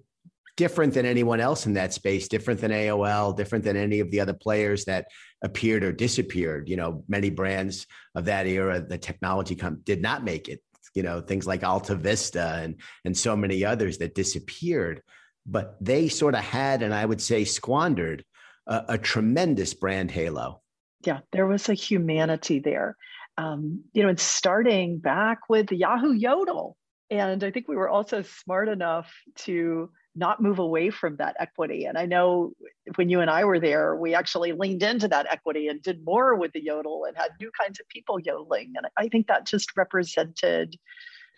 different 0.56 0.94
than 0.94 1.06
anyone 1.06 1.40
else 1.40 1.66
in 1.66 1.74
that 1.74 1.92
space, 1.92 2.28
different 2.28 2.60
than 2.60 2.70
AOL, 2.70 3.36
different 3.36 3.64
than 3.64 3.76
any 3.76 4.00
of 4.00 4.10
the 4.10 4.20
other 4.20 4.32
players 4.32 4.84
that 4.86 5.06
appeared 5.42 5.84
or 5.84 5.92
disappeared. 5.92 6.68
You 6.68 6.76
know, 6.76 7.04
many 7.08 7.30
brands 7.30 7.86
of 8.14 8.24
that 8.24 8.46
era, 8.46 8.80
the 8.80 8.98
technology 8.98 9.54
com- 9.54 9.80
did 9.84 10.00
not 10.00 10.24
make 10.24 10.48
it. 10.48 10.62
You 10.94 11.02
know, 11.02 11.20
things 11.20 11.46
like 11.46 11.62
Alta 11.62 11.94
Vista 11.94 12.54
and 12.62 12.80
and 13.04 13.16
so 13.16 13.36
many 13.36 13.64
others 13.64 13.98
that 13.98 14.14
disappeared. 14.14 15.02
But 15.44 15.76
they 15.80 16.08
sort 16.08 16.34
of 16.34 16.40
had, 16.40 16.82
and 16.82 16.94
I 16.94 17.04
would 17.04 17.20
say 17.20 17.44
squandered, 17.44 18.24
a, 18.66 18.84
a 18.90 18.98
tremendous 18.98 19.74
brand 19.74 20.10
halo. 20.10 20.62
Yeah, 21.04 21.20
there 21.32 21.46
was 21.46 21.68
a 21.68 21.74
humanity 21.74 22.58
there 22.58 22.96
um, 23.38 23.84
you 23.92 24.02
know, 24.02 24.08
and 24.08 24.20
starting 24.20 24.98
back 24.98 25.40
with 25.48 25.70
Yahoo 25.70 26.12
Yodel. 26.12 26.76
And 27.10 27.44
I 27.44 27.50
think 27.50 27.68
we 27.68 27.76
were 27.76 27.88
also 27.88 28.22
smart 28.22 28.68
enough 28.68 29.12
to 29.36 29.90
not 30.16 30.42
move 30.42 30.58
away 30.58 30.90
from 30.90 31.16
that 31.16 31.36
equity. 31.38 31.84
And 31.84 31.98
I 31.98 32.06
know 32.06 32.52
when 32.96 33.08
you 33.08 33.20
and 33.20 33.30
I 33.30 33.44
were 33.44 33.60
there, 33.60 33.94
we 33.94 34.14
actually 34.14 34.52
leaned 34.52 34.82
into 34.82 35.06
that 35.08 35.26
equity 35.30 35.68
and 35.68 35.80
did 35.82 36.04
more 36.04 36.34
with 36.34 36.52
the 36.52 36.64
yodel 36.64 37.04
and 37.06 37.16
had 37.16 37.30
new 37.38 37.50
kinds 37.60 37.78
of 37.78 37.88
people 37.88 38.18
yodeling. 38.18 38.72
And 38.76 38.86
I 38.96 39.08
think 39.08 39.26
that 39.26 39.46
just 39.46 39.76
represented 39.76 40.74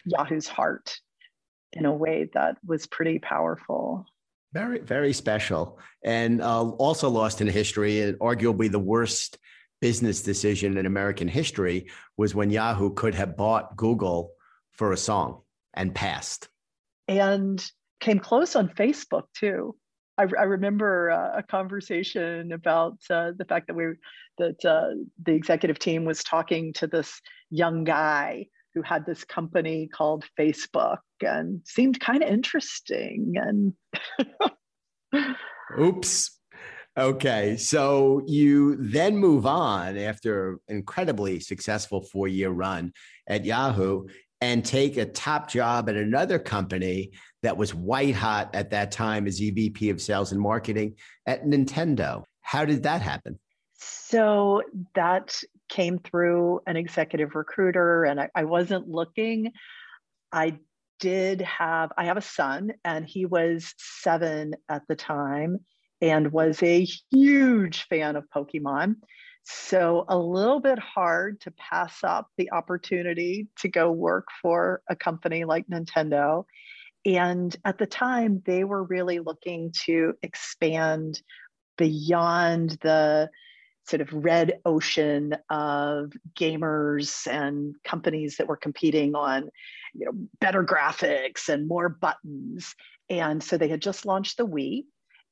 Yahoo's 0.06 0.46
heart 0.48 0.96
in 1.72 1.84
a 1.84 1.92
way 1.92 2.30
that 2.32 2.56
was 2.64 2.86
pretty 2.86 3.18
powerful. 3.18 4.06
Very, 4.54 4.78
very 4.78 5.12
special. 5.12 5.78
And 6.02 6.40
uh, 6.40 6.62
also 6.70 7.10
lost 7.10 7.40
in 7.40 7.48
history, 7.48 8.00
and 8.00 8.18
arguably 8.20 8.70
the 8.70 8.78
worst 8.78 9.38
business 9.80 10.22
decision 10.22 10.76
in 10.76 10.86
American 10.86 11.28
history 11.28 11.86
was 12.16 12.34
when 12.34 12.50
Yahoo 12.50 12.92
could 12.94 13.14
have 13.14 13.36
bought 13.36 13.76
Google 13.76 14.32
for 14.72 14.92
a 14.92 14.96
song 14.96 15.42
and 15.74 15.94
passed. 15.94 16.48
And 17.06 17.64
came 18.00 18.18
close 18.18 18.56
on 18.56 18.68
Facebook 18.68 19.24
too. 19.34 19.74
I, 20.18 20.22
I 20.38 20.44
remember 20.44 21.10
uh, 21.10 21.38
a 21.38 21.42
conversation 21.42 22.52
about 22.52 22.98
uh, 23.08 23.32
the 23.36 23.44
fact 23.44 23.68
that 23.68 23.76
we 23.76 23.86
that 24.38 24.64
uh, 24.64 24.94
the 25.24 25.32
executive 25.32 25.78
team 25.78 26.04
was 26.04 26.22
talking 26.22 26.72
to 26.74 26.86
this 26.86 27.20
young 27.50 27.84
guy 27.84 28.46
who 28.74 28.82
had 28.82 29.06
this 29.06 29.24
company 29.24 29.88
called 29.92 30.24
Facebook 30.38 30.98
and 31.20 31.60
seemed 31.64 31.98
kind 31.98 32.22
of 32.22 32.28
interesting. 32.28 33.34
And 33.36 33.74
oops, 35.80 36.37
Okay, 36.98 37.56
so 37.56 38.22
you 38.26 38.74
then 38.74 39.16
move 39.16 39.46
on 39.46 39.96
after 39.96 40.54
an 40.66 40.78
incredibly 40.78 41.38
successful 41.38 42.02
four 42.02 42.26
year 42.26 42.50
run 42.50 42.92
at 43.28 43.44
Yahoo 43.44 44.08
and 44.40 44.64
take 44.64 44.96
a 44.96 45.04
top 45.04 45.48
job 45.48 45.88
at 45.88 45.94
another 45.94 46.40
company 46.40 47.12
that 47.44 47.56
was 47.56 47.72
white 47.72 48.16
hot 48.16 48.52
at 48.52 48.70
that 48.70 48.90
time 48.90 49.28
as 49.28 49.40
EVP 49.40 49.92
of 49.92 50.02
sales 50.02 50.32
and 50.32 50.40
marketing 50.40 50.96
at 51.24 51.44
Nintendo. 51.44 52.24
How 52.40 52.64
did 52.64 52.82
that 52.82 53.00
happen? 53.00 53.38
So 53.74 54.64
that 54.96 55.40
came 55.68 56.00
through 56.00 56.62
an 56.66 56.76
executive 56.76 57.36
recruiter, 57.36 58.06
and 58.06 58.20
I, 58.20 58.28
I 58.34 58.42
wasn't 58.42 58.88
looking. 58.88 59.52
I 60.32 60.58
did 60.98 61.42
have, 61.42 61.92
I 61.96 62.06
have 62.06 62.16
a 62.16 62.22
son, 62.22 62.72
and 62.84 63.06
he 63.06 63.24
was 63.24 63.72
seven 63.78 64.56
at 64.68 64.82
the 64.88 64.96
time 64.96 65.60
and 66.00 66.32
was 66.32 66.62
a 66.62 66.86
huge 67.10 67.86
fan 67.88 68.16
of 68.16 68.24
Pokemon. 68.34 68.96
So, 69.44 70.04
a 70.08 70.18
little 70.18 70.60
bit 70.60 70.78
hard 70.78 71.40
to 71.42 71.50
pass 71.52 72.04
up 72.04 72.28
the 72.36 72.52
opportunity 72.52 73.48
to 73.60 73.68
go 73.68 73.90
work 73.90 74.28
for 74.42 74.82
a 74.88 74.96
company 74.96 75.44
like 75.44 75.66
Nintendo. 75.68 76.44
And 77.06 77.56
at 77.64 77.78
the 77.78 77.86
time, 77.86 78.42
they 78.44 78.64
were 78.64 78.82
really 78.82 79.20
looking 79.20 79.72
to 79.86 80.12
expand 80.22 81.22
beyond 81.78 82.76
the 82.82 83.30
sort 83.88 84.02
of 84.02 84.12
red 84.12 84.60
ocean 84.66 85.34
of 85.48 86.12
gamers 86.38 87.26
and 87.26 87.74
companies 87.84 88.36
that 88.36 88.46
were 88.46 88.56
competing 88.56 89.14
on 89.14 89.48
you 89.94 90.04
know 90.04 90.12
better 90.40 90.62
graphics 90.62 91.48
and 91.48 91.66
more 91.66 91.88
buttons 91.88 92.74
and 93.08 93.42
so 93.42 93.56
they 93.56 93.68
had 93.68 93.80
just 93.80 94.04
launched 94.04 94.36
the 94.36 94.46
wii 94.46 94.84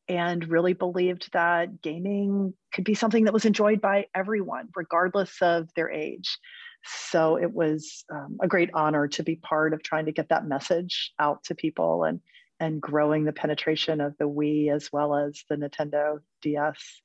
and 0.09 0.49
really 0.49 0.73
believed 0.73 1.33
that 1.33 1.83
gaming 1.83 2.55
could 2.73 2.85
be 2.85 2.95
something 2.95 3.25
that 3.25 3.35
was 3.35 3.45
enjoyed 3.45 3.81
by 3.81 4.07
everyone, 4.14 4.69
regardless 4.77 5.37
of 5.40 5.69
their 5.75 5.90
age. 5.90 6.38
So 6.85 7.37
it 7.37 7.53
was 7.53 8.05
um, 8.12 8.38
a 8.40 8.47
great 8.47 8.71
honor 8.73 9.09
to 9.09 9.23
be 9.23 9.37
part 9.37 9.73
of 9.75 9.83
trying 9.83 10.07
to 10.07 10.12
get 10.12 10.29
that 10.29 10.47
message 10.47 11.12
out 11.19 11.45
to 11.45 11.55
people 11.55 12.05
and 12.05 12.21
and 12.59 12.81
growing 12.81 13.25
the 13.25 13.35
penetration 13.35 14.01
of 14.01 14.16
the 14.19 14.25
Wii 14.25 14.73
as 14.73 14.90
well 14.90 15.14
as 15.14 15.45
the 15.51 15.57
Nintendo 15.57 16.21
DS. 16.40 17.03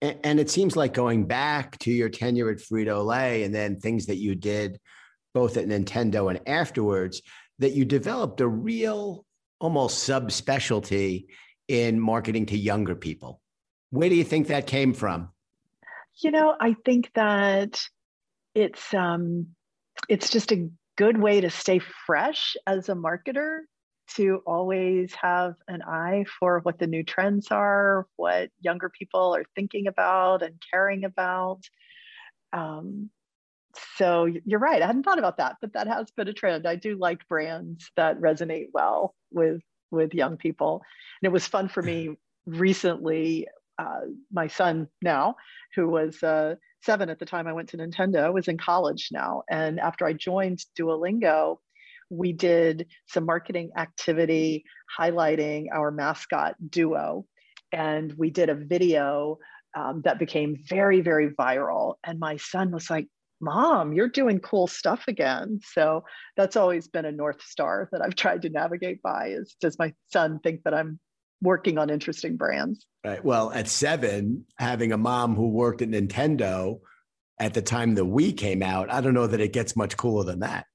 And, 0.00 0.18
and 0.22 0.40
it 0.40 0.50
seems 0.50 0.76
like 0.76 0.94
going 0.94 1.26
back 1.26 1.76
to 1.80 1.90
your 1.90 2.08
tenure 2.08 2.50
at 2.50 2.58
Frito 2.58 3.04
Lay 3.04 3.42
and 3.42 3.52
then 3.52 3.80
things 3.80 4.06
that 4.06 4.18
you 4.18 4.36
did 4.36 4.78
both 5.32 5.56
at 5.56 5.66
Nintendo 5.66 6.30
and 6.30 6.48
afterwards, 6.48 7.22
that 7.58 7.72
you 7.72 7.84
developed 7.84 8.40
a 8.40 8.46
real 8.46 9.24
almost 9.60 10.08
subspecialty 10.08 11.26
in 11.68 11.98
marketing 12.00 12.46
to 12.46 12.58
younger 12.58 12.94
people. 12.94 13.40
Where 13.90 14.08
do 14.08 14.14
you 14.14 14.24
think 14.24 14.48
that 14.48 14.66
came 14.66 14.92
from? 14.92 15.30
You 16.20 16.30
know, 16.30 16.54
I 16.60 16.74
think 16.84 17.10
that 17.14 17.80
it's 18.54 18.94
um, 18.94 19.48
it's 20.08 20.30
just 20.30 20.52
a 20.52 20.68
good 20.96 21.18
way 21.20 21.40
to 21.40 21.50
stay 21.50 21.80
fresh 22.06 22.56
as 22.66 22.88
a 22.88 22.94
marketer 22.94 23.60
to 24.16 24.42
always 24.46 25.12
have 25.14 25.54
an 25.66 25.82
eye 25.82 26.24
for 26.38 26.60
what 26.60 26.78
the 26.78 26.86
new 26.86 27.02
trends 27.02 27.48
are, 27.50 28.06
what 28.16 28.50
younger 28.60 28.90
people 28.90 29.34
are 29.34 29.44
thinking 29.54 29.86
about 29.86 30.42
and 30.42 30.60
caring 30.70 31.04
about. 31.04 31.60
Um, 32.52 33.10
so 33.96 34.26
you're 34.44 34.60
right. 34.60 34.82
I 34.82 34.86
hadn't 34.86 35.02
thought 35.04 35.18
about 35.18 35.38
that, 35.38 35.56
but 35.60 35.72
that 35.72 35.88
has 35.88 36.10
been 36.10 36.28
a 36.28 36.32
trend. 36.32 36.66
I 36.66 36.76
do 36.76 36.96
like 36.96 37.26
brands 37.28 37.90
that 37.96 38.20
resonate 38.20 38.68
well 38.72 39.14
with 39.32 39.62
with 39.94 40.14
young 40.14 40.36
people. 40.36 40.82
And 41.22 41.28
it 41.28 41.32
was 41.32 41.46
fun 41.46 41.68
for 41.68 41.82
me 41.82 42.16
recently. 42.46 43.46
uh, 43.78 44.00
my 44.32 44.46
son 44.46 44.88
now, 45.02 45.36
who 45.74 45.88
was 45.88 46.22
uh, 46.22 46.54
seven 46.82 47.08
at 47.10 47.18
the 47.18 47.26
time 47.26 47.46
I 47.46 47.52
went 47.52 47.68
to 47.70 47.76
Nintendo, 47.76 48.32
was 48.32 48.48
in 48.48 48.58
college 48.58 49.08
now. 49.12 49.42
And 49.50 49.80
after 49.80 50.06
I 50.06 50.12
joined 50.12 50.64
Duolingo, 50.78 51.58
we 52.10 52.32
did 52.32 52.86
some 53.06 53.24
marketing 53.24 53.70
activity 53.76 54.64
highlighting 54.98 55.66
our 55.72 55.90
mascot 55.90 56.54
Duo. 56.70 57.26
And 57.72 58.12
we 58.16 58.30
did 58.30 58.50
a 58.50 58.54
video 58.54 59.38
um, 59.76 60.02
that 60.04 60.20
became 60.20 60.56
very, 60.68 61.00
very 61.00 61.30
viral. 61.30 61.94
And 62.04 62.20
my 62.20 62.36
son 62.36 62.70
was 62.70 62.88
like, 62.88 63.08
Mom, 63.44 63.92
you're 63.92 64.08
doing 64.08 64.40
cool 64.40 64.66
stuff 64.66 65.04
again. 65.06 65.60
So 65.72 66.04
that's 66.36 66.56
always 66.56 66.88
been 66.88 67.04
a 67.04 67.12
North 67.12 67.42
Star 67.42 67.88
that 67.92 68.02
I've 68.02 68.14
tried 68.16 68.42
to 68.42 68.48
navigate 68.48 69.02
by 69.02 69.28
is 69.28 69.54
does 69.60 69.78
my 69.78 69.92
son 70.12 70.40
think 70.42 70.62
that 70.64 70.74
I'm 70.74 70.98
working 71.42 71.78
on 71.78 71.90
interesting 71.90 72.36
brands? 72.36 72.86
Right. 73.04 73.22
Well, 73.22 73.52
at 73.52 73.68
seven, 73.68 74.46
having 74.58 74.92
a 74.92 74.98
mom 74.98 75.36
who 75.36 75.50
worked 75.50 75.82
at 75.82 75.90
Nintendo 75.90 76.80
at 77.38 77.52
the 77.52 77.62
time 77.62 77.94
the 77.94 78.06
Wii 78.06 78.36
came 78.36 78.62
out, 78.62 78.90
I 78.90 79.00
don't 79.00 79.14
know 79.14 79.26
that 79.26 79.40
it 79.40 79.52
gets 79.52 79.76
much 79.76 79.96
cooler 79.96 80.24
than 80.24 80.40
that. 80.40 80.66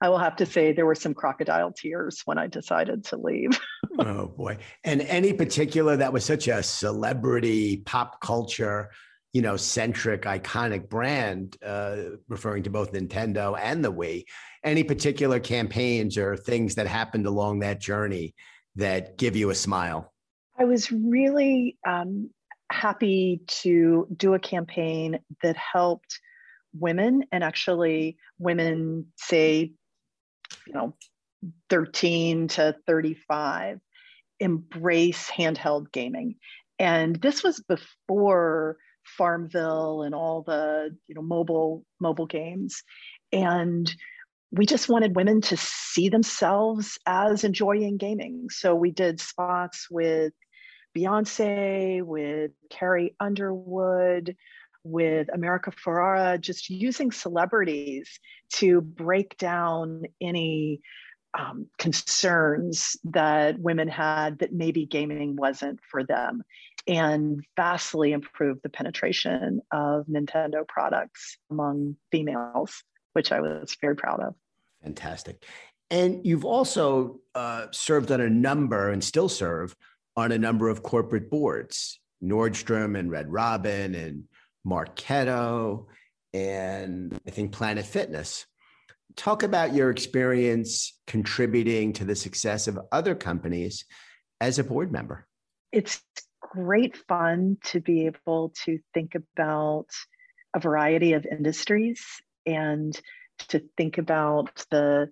I 0.00 0.08
will 0.10 0.18
have 0.18 0.36
to 0.36 0.46
say 0.46 0.72
there 0.72 0.84
were 0.84 0.94
some 0.94 1.14
crocodile 1.14 1.72
tears 1.72 2.20
when 2.26 2.38
I 2.38 2.48
decided 2.48 3.04
to 3.06 3.16
leave. 3.16 3.58
oh 3.98 4.26
boy. 4.26 4.58
And 4.84 5.00
any 5.02 5.32
particular 5.32 5.96
that 5.96 6.12
was 6.12 6.24
such 6.24 6.48
a 6.48 6.62
celebrity 6.62 7.78
pop 7.78 8.20
culture, 8.20 8.90
you 9.36 9.42
know, 9.42 9.58
centric, 9.58 10.22
iconic 10.22 10.88
brand, 10.88 11.58
uh, 11.62 11.96
referring 12.26 12.62
to 12.62 12.70
both 12.70 12.94
Nintendo 12.94 13.54
and 13.60 13.84
the 13.84 13.92
Wii, 13.92 14.24
any 14.64 14.82
particular 14.82 15.38
campaigns 15.38 16.16
or 16.16 16.38
things 16.38 16.76
that 16.76 16.86
happened 16.86 17.26
along 17.26 17.58
that 17.58 17.78
journey 17.78 18.34
that 18.76 19.18
give 19.18 19.36
you 19.36 19.50
a 19.50 19.54
smile? 19.54 20.10
I 20.58 20.64
was 20.64 20.90
really 20.90 21.76
um, 21.86 22.30
happy 22.72 23.42
to 23.48 24.08
do 24.16 24.32
a 24.32 24.38
campaign 24.38 25.18
that 25.42 25.58
helped 25.58 26.18
women 26.72 27.24
and 27.30 27.44
actually 27.44 28.16
women 28.38 29.08
say 29.16 29.72
you 30.66 30.72
know 30.72 30.94
13 31.68 32.48
to 32.48 32.74
35 32.86 33.80
embrace 34.40 35.30
handheld 35.30 35.92
gaming 35.92 36.36
and 36.78 37.16
this 37.16 37.42
was 37.42 37.62
before 37.66 38.78
farmville 39.06 40.02
and 40.02 40.14
all 40.14 40.42
the 40.42 40.96
you 41.06 41.14
know 41.14 41.22
mobile 41.22 41.84
mobile 42.00 42.26
games. 42.26 42.82
And 43.32 43.92
we 44.52 44.66
just 44.66 44.88
wanted 44.88 45.16
women 45.16 45.40
to 45.42 45.56
see 45.56 46.08
themselves 46.08 46.98
as 47.06 47.44
enjoying 47.44 47.96
gaming. 47.96 48.48
So 48.50 48.74
we 48.74 48.90
did 48.90 49.20
spots 49.20 49.88
with 49.90 50.32
beyonce 50.96 52.02
with 52.02 52.52
carrie 52.70 53.14
underwood 53.20 54.36
with 54.82 55.28
America 55.34 55.72
Ferrera, 55.72 56.40
just 56.40 56.70
using 56.70 57.10
celebrities 57.10 58.20
to 58.54 58.80
break 58.80 59.36
down 59.36 60.04
any 60.20 60.80
um, 61.36 61.66
concerns 61.76 62.96
that 63.04 63.58
women 63.58 63.88
had 63.88 64.38
that 64.38 64.52
maybe 64.52 64.86
gaming 64.86 65.36
wasn't 65.36 65.80
for 65.90 66.04
them 66.04 66.42
and 66.86 67.44
vastly 67.56 68.12
improved 68.12 68.60
the 68.62 68.68
penetration 68.68 69.60
of 69.72 70.06
Nintendo 70.06 70.66
products 70.66 71.38
among 71.50 71.96
females, 72.12 72.82
which 73.12 73.32
I 73.32 73.40
was 73.40 73.76
very 73.80 73.96
proud 73.96 74.20
of. 74.20 74.34
Fantastic. 74.82 75.44
And 75.90 76.24
you've 76.24 76.44
also 76.44 77.20
uh, 77.34 77.66
served 77.70 78.10
on 78.10 78.20
a 78.20 78.30
number 78.30 78.90
and 78.90 79.02
still 79.02 79.28
serve 79.28 79.74
on 80.16 80.32
a 80.32 80.38
number 80.38 80.68
of 80.68 80.82
corporate 80.82 81.30
boards, 81.30 82.00
Nordstrom 82.22 82.98
and 82.98 83.10
Red 83.10 83.30
Robin 83.32 83.94
and 83.94 84.24
Marketo, 84.66 85.86
and 86.32 87.18
I 87.26 87.30
think 87.30 87.52
Planet 87.52 87.86
Fitness. 87.86 88.46
Talk 89.16 89.42
about 89.42 89.74
your 89.74 89.90
experience 89.90 90.98
contributing 91.06 91.92
to 91.94 92.04
the 92.04 92.16
success 92.16 92.68
of 92.68 92.78
other 92.92 93.14
companies 93.14 93.84
as 94.40 94.58
a 94.58 94.64
board 94.64 94.92
member. 94.92 95.26
It's 95.72 96.02
great 96.52 96.96
fun 97.08 97.58
to 97.64 97.80
be 97.80 98.06
able 98.06 98.52
to 98.64 98.78
think 98.94 99.14
about 99.14 99.86
a 100.54 100.60
variety 100.60 101.12
of 101.12 101.26
industries 101.26 102.02
and 102.46 102.98
to 103.48 103.62
think 103.76 103.98
about 103.98 104.64
the 104.70 105.08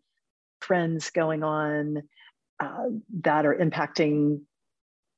trends 0.60 1.10
going 1.10 1.42
on 1.42 2.02
uh, 2.60 2.84
that 3.22 3.44
are 3.46 3.54
impacting 3.54 4.40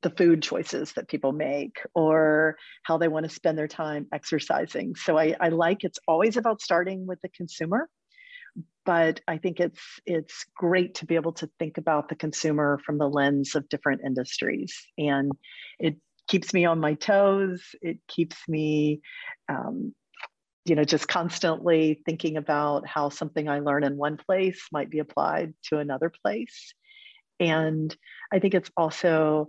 the 0.02 0.10
food 0.10 0.42
choices 0.42 0.92
that 0.92 1.08
people 1.08 1.32
make 1.32 1.78
or 1.94 2.56
how 2.82 2.98
they 2.98 3.08
want 3.08 3.24
to 3.24 3.34
spend 3.34 3.58
their 3.58 3.68
time 3.68 4.06
exercising. 4.12 4.94
So 4.94 5.18
I, 5.18 5.34
I 5.40 5.48
like 5.48 5.84
it's 5.84 5.98
always 6.06 6.36
about 6.36 6.60
starting 6.60 7.06
with 7.06 7.20
the 7.22 7.28
consumer, 7.28 7.88
but 8.84 9.20
I 9.26 9.38
think 9.38 9.60
it's 9.60 9.82
it's 10.06 10.46
great 10.56 10.94
to 10.96 11.06
be 11.06 11.16
able 11.16 11.32
to 11.34 11.50
think 11.58 11.76
about 11.76 12.08
the 12.08 12.14
consumer 12.14 12.78
from 12.86 12.98
the 12.98 13.08
lens 13.08 13.54
of 13.54 13.68
different 13.68 14.02
industries, 14.04 14.74
and 14.96 15.32
it 15.78 15.96
keeps 16.28 16.54
me 16.54 16.64
on 16.64 16.80
my 16.80 16.94
toes. 16.94 17.62
It 17.82 17.98
keeps 18.08 18.36
me. 18.48 19.00
Um, 19.48 19.94
you 20.64 20.74
know, 20.74 20.82
just 20.82 21.06
constantly 21.06 22.02
thinking 22.06 22.36
about 22.36 22.88
how 22.88 23.08
something 23.08 23.48
I 23.48 23.60
learn 23.60 23.84
in 23.84 23.96
one 23.96 24.16
place 24.16 24.60
might 24.72 24.90
be 24.90 24.98
applied 24.98 25.54
to 25.68 25.78
another 25.78 26.10
place. 26.24 26.74
And 27.38 27.96
I 28.32 28.40
think 28.40 28.54
it's 28.54 28.70
also 28.76 29.46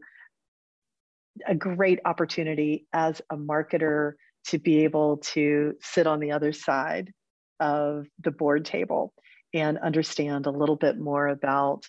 a 1.48 1.56
great 1.56 2.00
opportunity 2.06 2.86
as 2.94 3.20
a 3.32 3.36
marketer 3.36 4.14
to 4.50 4.60
be 4.60 4.84
able 4.84 5.18
to 5.18 5.74
sit 5.82 6.06
on 6.06 6.20
the 6.20 6.34
other 6.34 6.54
side 6.54 7.12
of 7.60 8.06
the 8.24 8.32
board 8.32 8.66
table 8.66 9.14
and 9.54 9.78
understand 9.78 10.46
a 10.46 10.52
little 10.52 10.76
bit 10.76 11.00
more 11.00 11.28
about 11.28 11.84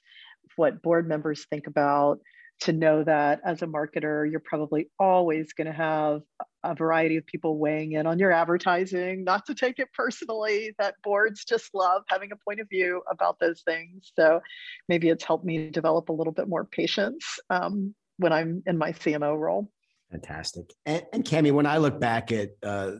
what 0.56 0.82
board 0.82 1.08
members 1.08 1.46
think 1.50 1.66
about 1.66 2.20
to 2.60 2.72
know 2.72 3.04
that 3.04 3.40
as 3.44 3.62
a 3.62 3.66
marketer 3.66 4.28
you're 4.28 4.40
probably 4.40 4.88
always 4.98 5.52
going 5.52 5.66
to 5.66 5.72
have 5.72 6.22
a 6.64 6.74
variety 6.74 7.16
of 7.16 7.24
people 7.24 7.56
weighing 7.56 7.92
in 7.92 8.06
on 8.06 8.18
your 8.18 8.32
advertising 8.32 9.22
not 9.22 9.46
to 9.46 9.54
take 9.54 9.78
it 9.78 9.88
personally 9.94 10.74
that 10.78 10.96
boards 11.04 11.44
just 11.44 11.72
love 11.72 12.02
having 12.08 12.32
a 12.32 12.36
point 12.36 12.58
of 12.58 12.68
view 12.68 13.00
about 13.08 13.38
those 13.38 13.62
things 13.62 14.10
so 14.18 14.40
maybe 14.88 15.08
it's 15.08 15.24
helped 15.24 15.44
me 15.44 15.70
develop 15.70 16.08
a 16.08 16.12
little 16.12 16.32
bit 16.32 16.48
more 16.48 16.64
patience 16.64 17.24
um, 17.50 17.94
when 18.18 18.32
I'm 18.32 18.62
in 18.66 18.76
my 18.76 18.92
CMO 18.92 19.38
role. 19.38 19.70
Fantastic. 20.10 20.74
And, 20.84 21.04
and 21.12 21.24
Cami, 21.24 21.52
when 21.52 21.66
I 21.66 21.78
look 21.78 21.98
back 21.98 22.30
at 22.32 22.50
uh, 22.62 22.92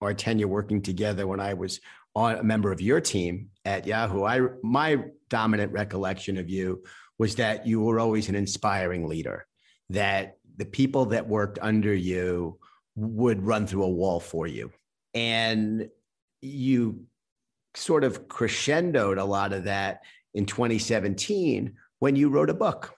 our 0.00 0.14
tenure 0.14 0.48
working 0.48 0.82
together, 0.82 1.26
when 1.26 1.40
I 1.40 1.54
was 1.54 1.80
on 2.14 2.36
a 2.36 2.42
member 2.42 2.72
of 2.72 2.80
your 2.80 3.00
team 3.00 3.50
at 3.64 3.86
Yahoo, 3.86 4.24
I 4.24 4.40
my 4.62 5.04
dominant 5.28 5.72
recollection 5.72 6.36
of 6.36 6.48
you 6.48 6.84
was 7.18 7.36
that 7.36 7.66
you 7.66 7.80
were 7.80 8.00
always 8.00 8.28
an 8.28 8.34
inspiring 8.34 9.08
leader. 9.08 9.46
That 9.90 10.38
the 10.56 10.64
people 10.64 11.06
that 11.06 11.28
worked 11.28 11.58
under 11.60 11.94
you 11.94 12.58
would 12.96 13.42
run 13.42 13.66
through 13.66 13.84
a 13.84 13.88
wall 13.88 14.20
for 14.20 14.46
you, 14.46 14.70
and 15.12 15.88
you 16.40 17.04
sort 17.74 18.04
of 18.04 18.28
crescendoed 18.28 19.18
a 19.18 19.24
lot 19.24 19.52
of 19.52 19.64
that 19.64 20.02
in 20.34 20.46
2017 20.46 21.74
when 21.98 22.14
you 22.14 22.28
wrote 22.28 22.50
a 22.50 22.54
book 22.54 22.94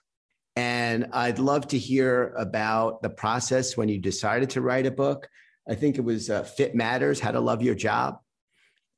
and 0.57 1.05
I'd 1.13 1.37
love 1.37 1.67
to 1.67 1.77
hear 1.77 2.33
about 2.35 3.03
the 3.03 3.11
process 3.11 3.77
when 3.77 3.89
you 3.89 3.99
decided 3.99 4.49
to 4.51 4.61
write 4.61 4.87
a 4.87 4.91
book. 4.91 5.29
I 5.69 5.75
think 5.75 5.99
it 5.99 6.03
was 6.03 6.31
uh, 6.31 6.41
Fit 6.41 6.73
Matters 6.73 7.19
How 7.19 7.29
to 7.29 7.39
Love 7.39 7.61
Your 7.61 7.75
Job. 7.75 8.17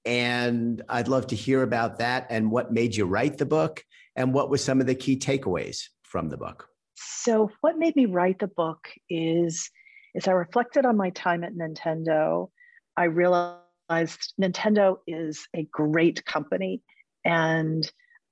And 0.09 0.81
I'd 0.89 1.07
love 1.07 1.27
to 1.27 1.35
hear 1.35 1.61
about 1.61 1.99
that 1.99 2.25
and 2.31 2.49
what 2.49 2.73
made 2.73 2.95
you 2.95 3.05
write 3.05 3.37
the 3.37 3.45
book 3.45 3.85
and 4.15 4.33
what 4.33 4.49
were 4.49 4.57
some 4.57 4.81
of 4.81 4.87
the 4.87 4.95
key 4.95 5.15
takeaways 5.15 5.83
from 6.01 6.29
the 6.29 6.37
book. 6.37 6.67
So, 6.95 7.51
what 7.61 7.77
made 7.77 7.95
me 7.95 8.07
write 8.07 8.39
the 8.39 8.47
book 8.47 8.87
is, 9.07 9.69
as 10.15 10.27
I 10.27 10.31
reflected 10.31 10.83
on 10.83 10.97
my 10.97 11.11
time 11.11 11.43
at 11.43 11.53
Nintendo, 11.53 12.49
I 12.97 13.03
realized 13.03 14.33
Nintendo 14.41 14.97
is 15.05 15.47
a 15.55 15.67
great 15.71 16.25
company. 16.25 16.81
And 17.23 17.83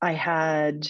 I 0.02 0.14
had 0.14 0.88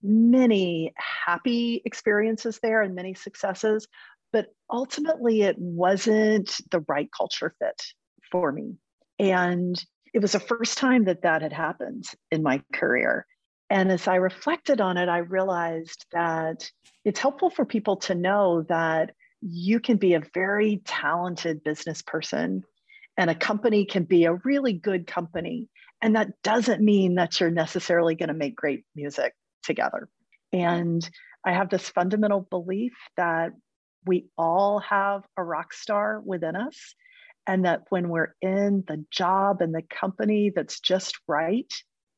many 0.00 0.94
happy 1.26 1.82
experiences 1.84 2.60
there 2.62 2.82
and 2.82 2.94
many 2.94 3.14
successes, 3.14 3.88
but 4.32 4.46
ultimately 4.70 5.42
it 5.42 5.58
wasn't 5.58 6.56
the 6.70 6.84
right 6.86 7.08
culture 7.10 7.52
fit 7.58 7.82
for 8.30 8.52
me. 8.52 8.76
And 9.18 9.82
it 10.14 10.22
was 10.22 10.32
the 10.32 10.40
first 10.40 10.78
time 10.78 11.04
that 11.04 11.22
that 11.22 11.42
had 11.42 11.52
happened 11.52 12.04
in 12.30 12.42
my 12.42 12.62
career. 12.72 13.26
And 13.68 13.90
as 13.90 14.06
I 14.06 14.16
reflected 14.16 14.80
on 14.80 14.96
it, 14.96 15.08
I 15.08 15.18
realized 15.18 16.06
that 16.12 16.70
it's 17.04 17.18
helpful 17.18 17.50
for 17.50 17.64
people 17.64 17.96
to 17.96 18.14
know 18.14 18.62
that 18.68 19.10
you 19.42 19.80
can 19.80 19.96
be 19.96 20.14
a 20.14 20.22
very 20.32 20.80
talented 20.84 21.64
business 21.64 22.00
person 22.00 22.62
and 23.16 23.28
a 23.28 23.34
company 23.34 23.84
can 23.84 24.04
be 24.04 24.24
a 24.24 24.34
really 24.44 24.72
good 24.72 25.06
company. 25.06 25.68
And 26.00 26.16
that 26.16 26.30
doesn't 26.42 26.82
mean 26.82 27.16
that 27.16 27.40
you're 27.40 27.50
necessarily 27.50 28.14
going 28.14 28.28
to 28.28 28.34
make 28.34 28.56
great 28.56 28.84
music 28.94 29.34
together. 29.62 30.08
And 30.52 31.08
I 31.44 31.52
have 31.52 31.70
this 31.70 31.88
fundamental 31.88 32.46
belief 32.48 32.92
that 33.16 33.52
we 34.06 34.26
all 34.36 34.80
have 34.80 35.22
a 35.36 35.42
rock 35.42 35.72
star 35.72 36.20
within 36.24 36.56
us. 36.56 36.94
And 37.46 37.64
that 37.64 37.82
when 37.90 38.08
we're 38.08 38.34
in 38.40 38.84
the 38.86 39.04
job 39.10 39.60
and 39.60 39.74
the 39.74 39.82
company 39.82 40.50
that's 40.54 40.80
just 40.80 41.18
right, 41.28 41.70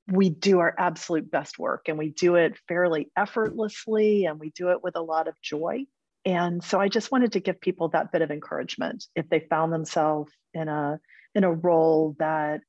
we 0.09 0.31
do 0.31 0.61
our 0.61 0.75
absolute 0.79 1.31
best 1.31 1.59
work 1.59 1.89
and 1.89 1.99
we 1.99 2.11
do 2.11 2.37
it 2.37 2.57
fairly 2.69 3.11
effortlessly 3.17 4.25
and 4.25 4.39
we 4.39 4.51
do 4.51 4.71
it 4.71 4.83
with 4.83 4.97
a 4.97 5.03
lot 5.03 5.27
of 5.27 5.35
joy. 5.43 5.85
And 6.25 6.63
so 6.63 6.81
I 6.81 6.89
just 6.89 7.11
wanted 7.11 7.33
to 7.33 7.41
give 7.41 7.61
people 7.61 7.89
that 7.89 8.13
bit 8.13 8.23
of 8.23 8.31
encouragement 8.31 9.05
if 9.15 9.29
they 9.29 9.41
found 9.41 9.73
themselves 9.73 10.33
in 10.55 10.69
a 10.69 10.99
in 11.35 11.45
a 11.45 11.53
role 11.53 12.17
that 12.19 12.61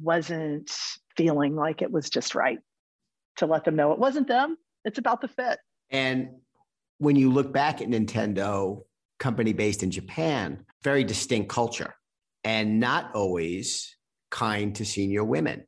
wasn't 0.00 0.70
feeling 1.16 1.54
like 1.54 1.82
it 1.82 1.90
was 1.90 2.10
just 2.10 2.34
right 2.34 2.58
to 3.36 3.46
let 3.46 3.64
them 3.64 3.76
know 3.76 3.92
it 3.92 3.98
wasn't 3.98 4.26
them, 4.28 4.56
it's 4.84 4.98
about 4.98 5.20
the 5.20 5.28
fit. 5.28 5.58
And 5.90 6.28
when 6.98 7.16
you 7.16 7.30
look 7.30 7.52
back 7.52 7.82
at 7.82 7.88
Nintendo, 7.88 8.82
company 9.18 9.52
based 9.52 9.82
in 9.82 9.90
Japan, 9.90 10.64
very 10.82 11.04
distinct 11.04 11.48
culture 11.48 11.94
and 12.44 12.78
not 12.78 13.14
always 13.14 13.96
kind 14.30 14.74
to 14.76 14.84
senior 14.84 15.24
women. 15.24 15.64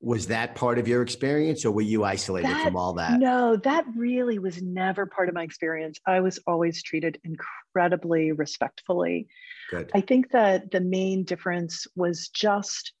Was 0.00 0.26
that 0.26 0.54
part 0.54 0.78
of 0.78 0.86
your 0.86 1.02
experience 1.02 1.64
or 1.64 1.70
were 1.70 1.80
you 1.80 2.04
isolated 2.04 2.50
That- 2.50 2.64
from 2.64 2.76
all 2.76 2.94
that? 2.94 3.18
No, 3.18 3.56
that 3.56 3.86
really 3.96 4.38
was 4.38 4.60
never 4.60 5.06
part 5.06 5.28
of 5.28 5.34
my 5.34 5.42
experience. 5.42 5.98
I 6.06 6.20
was 6.20 6.38
always 6.46 6.82
treated 6.82 7.18
incredibly 7.24 8.32
respectfully. 8.32 9.28
Good. 9.70 9.90
I 9.94 10.00
think 10.02 10.30
that 10.32 10.70
the 10.70 10.80
main 10.80 11.24
difference 11.24 11.86
was 11.96 12.28
just 12.28 12.92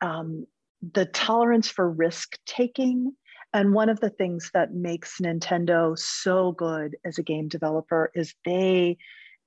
um, 0.00 0.46
the 0.92 1.06
tolerance 1.06 1.68
for 1.68 1.90
risk 1.90 2.38
taking. 2.46 3.12
And 3.52 3.72
one 3.72 3.88
of 3.88 4.00
the 4.00 4.10
things 4.10 4.50
that 4.54 4.74
makes 4.74 5.20
Nintendo 5.20 5.98
so 5.98 6.52
good 6.52 6.96
as 7.04 7.18
a 7.18 7.22
game 7.22 7.48
developer 7.48 8.10
is 8.14 8.34
they 8.44 8.98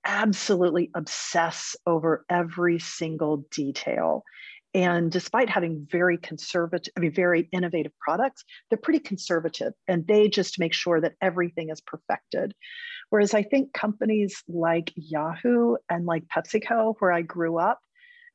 absolutely 0.10 0.90
obsess 0.96 1.76
over 1.86 2.26
every 2.30 2.80
single 2.80 3.46
detail. 3.52 4.24
And 4.74 5.12
despite 5.12 5.50
having 5.50 5.88
very 5.90 6.18
conservative, 6.18 6.92
I 6.98 7.00
mean, 7.00 7.12
very 7.12 7.48
innovative 7.52 7.92
products, 8.00 8.44
they're 8.70 8.78
pretty 8.78 9.00
conservative 9.00 9.74
and 9.88 10.06
they 10.08 10.28
just 10.28 10.60
make 10.60 10.74
sure 10.74 11.00
that 11.00 11.14
everything 11.22 11.70
is 11.70 11.82
perfected. 11.82 12.54
Whereas 13.10 13.34
I 13.34 13.44
think 13.44 13.74
companies 13.74 14.44
like 14.48 14.92
Yahoo 14.96 15.76
and 15.90 16.06
like 16.06 16.24
PepsiCo, 16.28 16.96
where 17.00 17.12
I 17.12 17.22
grew 17.22 17.58
up, 17.58 17.80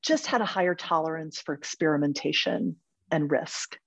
just 0.02 0.26
had 0.26 0.40
a 0.40 0.46
higher 0.46 0.74
tolerance 0.74 1.40
for 1.40 1.54
experimentation 1.54 2.76
and 3.10 3.30
risk. 3.30 3.78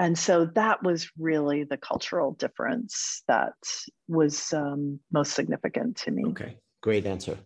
And 0.00 0.16
so 0.16 0.46
that 0.54 0.82
was 0.82 1.10
really 1.18 1.64
the 1.64 1.76
cultural 1.76 2.32
difference 2.32 3.22
that 3.26 3.54
was 4.06 4.52
um, 4.52 5.00
most 5.12 5.34
significant 5.34 5.96
to 5.98 6.12
me. 6.12 6.24
Okay, 6.26 6.56
great 6.80 7.06
answer. 7.06 7.38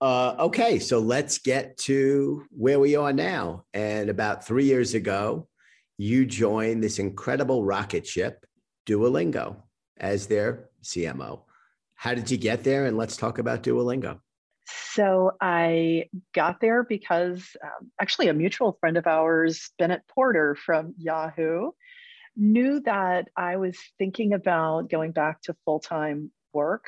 Uh, 0.00 0.34
okay, 0.38 0.78
so 0.78 0.98
let's 0.98 1.38
get 1.38 1.76
to 1.76 2.44
where 2.50 2.80
we 2.80 2.96
are 2.96 3.12
now. 3.12 3.64
And 3.72 4.10
about 4.10 4.44
three 4.44 4.64
years 4.64 4.94
ago, 4.94 5.48
you 5.96 6.26
joined 6.26 6.82
this 6.82 6.98
incredible 6.98 7.64
rocket 7.64 8.06
ship, 8.06 8.44
Duolingo, 8.86 9.56
as 9.98 10.26
their 10.26 10.70
CMO. 10.82 11.42
How 11.94 12.14
did 12.14 12.30
you 12.30 12.36
get 12.36 12.64
there? 12.64 12.86
And 12.86 12.96
let's 12.96 13.16
talk 13.16 13.38
about 13.38 13.62
Duolingo. 13.62 14.18
So 14.66 15.32
I 15.40 16.06
got 16.34 16.60
there 16.60 16.82
because 16.82 17.56
um, 17.62 17.90
actually 18.00 18.28
a 18.28 18.34
mutual 18.34 18.76
friend 18.80 18.96
of 18.96 19.06
ours, 19.06 19.70
Bennett 19.78 20.02
Porter 20.08 20.56
from 20.56 20.94
Yahoo, 20.98 21.70
knew 22.36 22.80
that 22.80 23.28
I 23.36 23.56
was 23.56 23.78
thinking 23.98 24.32
about 24.32 24.90
going 24.90 25.12
back 25.12 25.42
to 25.42 25.56
full 25.64 25.80
time 25.80 26.30
work. 26.52 26.86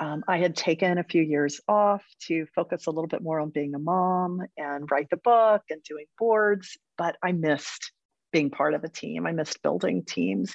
Um, 0.00 0.24
I 0.26 0.38
had 0.38 0.56
taken 0.56 0.96
a 0.96 1.04
few 1.04 1.22
years 1.22 1.60
off 1.68 2.02
to 2.26 2.46
focus 2.54 2.86
a 2.86 2.90
little 2.90 3.06
bit 3.06 3.22
more 3.22 3.38
on 3.38 3.50
being 3.50 3.74
a 3.74 3.78
mom 3.78 4.40
and 4.56 4.90
write 4.90 5.10
the 5.10 5.18
book 5.18 5.60
and 5.68 5.82
doing 5.82 6.06
boards, 6.18 6.78
but 6.96 7.16
I 7.22 7.32
missed 7.32 7.92
being 8.32 8.48
part 8.48 8.72
of 8.72 8.82
a 8.82 8.88
team. 8.88 9.26
I 9.26 9.32
missed 9.32 9.62
building 9.62 10.02
teams. 10.04 10.54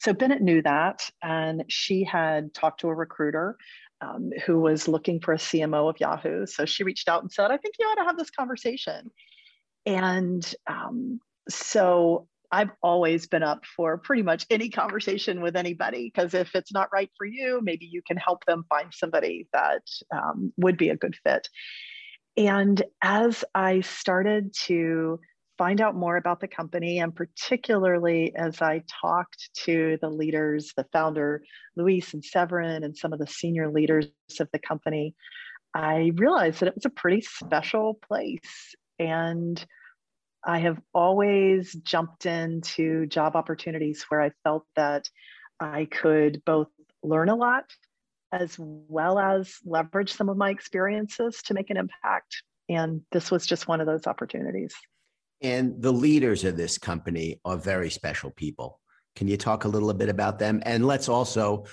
So 0.00 0.12
Bennett 0.12 0.42
knew 0.42 0.62
that, 0.62 1.10
and 1.22 1.64
she 1.68 2.04
had 2.04 2.54
talked 2.54 2.80
to 2.80 2.88
a 2.88 2.94
recruiter 2.94 3.56
um, 4.00 4.30
who 4.46 4.60
was 4.60 4.86
looking 4.86 5.20
for 5.20 5.34
a 5.34 5.38
CMO 5.38 5.90
of 5.90 5.98
Yahoo. 5.98 6.46
So 6.46 6.64
she 6.64 6.84
reached 6.84 7.08
out 7.08 7.22
and 7.22 7.32
said, 7.32 7.50
I 7.50 7.56
think 7.56 7.74
you 7.80 7.86
ought 7.86 7.96
to 7.96 8.04
have 8.04 8.16
this 8.16 8.30
conversation. 8.30 9.10
And 9.86 10.54
um, 10.68 11.18
so 11.48 12.28
I've 12.54 12.70
always 12.84 13.26
been 13.26 13.42
up 13.42 13.64
for 13.76 13.98
pretty 13.98 14.22
much 14.22 14.46
any 14.48 14.70
conversation 14.70 15.40
with 15.40 15.56
anybody 15.56 16.04
because 16.04 16.34
if 16.34 16.54
it's 16.54 16.72
not 16.72 16.88
right 16.92 17.10
for 17.18 17.26
you, 17.26 17.58
maybe 17.60 17.84
you 17.84 18.00
can 18.06 18.16
help 18.16 18.44
them 18.44 18.64
find 18.68 18.92
somebody 18.94 19.48
that 19.52 19.82
um, 20.14 20.52
would 20.56 20.76
be 20.76 20.90
a 20.90 20.96
good 20.96 21.16
fit. 21.24 21.48
And 22.36 22.80
as 23.02 23.44
I 23.56 23.80
started 23.80 24.54
to 24.66 25.18
find 25.58 25.80
out 25.80 25.96
more 25.96 26.16
about 26.16 26.38
the 26.38 26.46
company, 26.46 27.00
and 27.00 27.12
particularly 27.12 28.32
as 28.36 28.62
I 28.62 28.82
talked 29.02 29.50
to 29.64 29.98
the 30.00 30.08
leaders, 30.08 30.72
the 30.76 30.86
founder, 30.92 31.42
Luis 31.74 32.14
and 32.14 32.24
Severin, 32.24 32.84
and 32.84 32.96
some 32.96 33.12
of 33.12 33.18
the 33.18 33.26
senior 33.26 33.68
leaders 33.68 34.06
of 34.38 34.48
the 34.52 34.60
company, 34.60 35.16
I 35.74 36.12
realized 36.14 36.60
that 36.60 36.68
it 36.68 36.76
was 36.76 36.84
a 36.84 36.90
pretty 36.90 37.22
special 37.22 37.98
place. 38.06 38.76
And 39.00 39.64
I 40.46 40.58
have 40.58 40.80
always 40.92 41.72
jumped 41.72 42.26
into 42.26 43.06
job 43.06 43.36
opportunities 43.36 44.04
where 44.08 44.20
I 44.20 44.32
felt 44.42 44.64
that 44.76 45.08
I 45.58 45.86
could 45.86 46.42
both 46.44 46.68
learn 47.02 47.28
a 47.28 47.34
lot 47.34 47.64
as 48.32 48.56
well 48.58 49.18
as 49.18 49.54
leverage 49.64 50.12
some 50.12 50.28
of 50.28 50.36
my 50.36 50.50
experiences 50.50 51.40
to 51.44 51.54
make 51.54 51.70
an 51.70 51.76
impact. 51.76 52.42
And 52.68 53.02
this 53.12 53.30
was 53.30 53.46
just 53.46 53.68
one 53.68 53.80
of 53.80 53.86
those 53.86 54.06
opportunities. 54.06 54.74
And 55.40 55.80
the 55.80 55.92
leaders 55.92 56.44
of 56.44 56.56
this 56.56 56.78
company 56.78 57.40
are 57.44 57.56
very 57.56 57.90
special 57.90 58.30
people. 58.30 58.80
Can 59.14 59.28
you 59.28 59.36
talk 59.36 59.64
a 59.64 59.68
little 59.68 59.92
bit 59.92 60.08
about 60.08 60.38
them? 60.38 60.62
And 60.64 60.86
let's 60.86 61.08
also, 61.08 61.66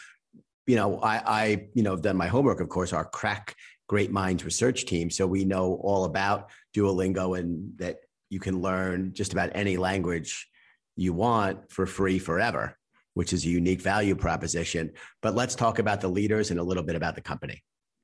you 0.67 0.75
know, 0.75 0.99
I, 0.99 1.17
I 1.25 1.67
you 1.73 1.81
know, 1.81 1.91
have 1.91 2.01
done 2.01 2.17
my 2.17 2.27
homework, 2.27 2.59
of 2.59 2.69
course, 2.69 2.93
our 2.93 3.05
crack 3.05 3.55
great 3.87 4.11
minds 4.11 4.45
research 4.45 4.85
team. 4.85 5.09
So 5.09 5.25
we 5.25 5.43
know 5.43 5.79
all 5.83 6.05
about 6.05 6.49
Duolingo 6.75 7.37
and 7.37 7.77
that 7.77 7.97
you 8.31 8.39
can 8.39 8.61
learn 8.61 9.13
just 9.13 9.33
about 9.33 9.51
any 9.53 9.77
language 9.77 10.47
you 10.95 11.13
want 11.13 11.69
for 11.69 11.85
free 11.85 12.17
forever, 12.17 12.77
which 13.13 13.33
is 13.33 13.45
a 13.45 13.49
unique 13.49 13.81
value 13.81 14.15
proposition. 14.15 14.93
But 15.21 15.35
let's 15.35 15.53
talk 15.53 15.79
about 15.79 15.99
the 15.99 16.07
leaders 16.07 16.49
and 16.49 16.59
a 16.59 16.63
little 16.63 16.81
bit 16.81 16.95
about 16.95 17.15
the 17.15 17.21
company. 17.21 17.61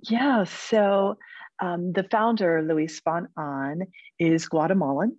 Yeah. 0.10 0.44
So 0.44 1.18
um, 1.62 1.94
the 1.94 2.04
founder, 2.12 2.62
Luis 2.62 3.00
von 3.04 3.30
Ahn, 3.38 3.88
is 4.20 4.48
Guatemalan 4.48 5.18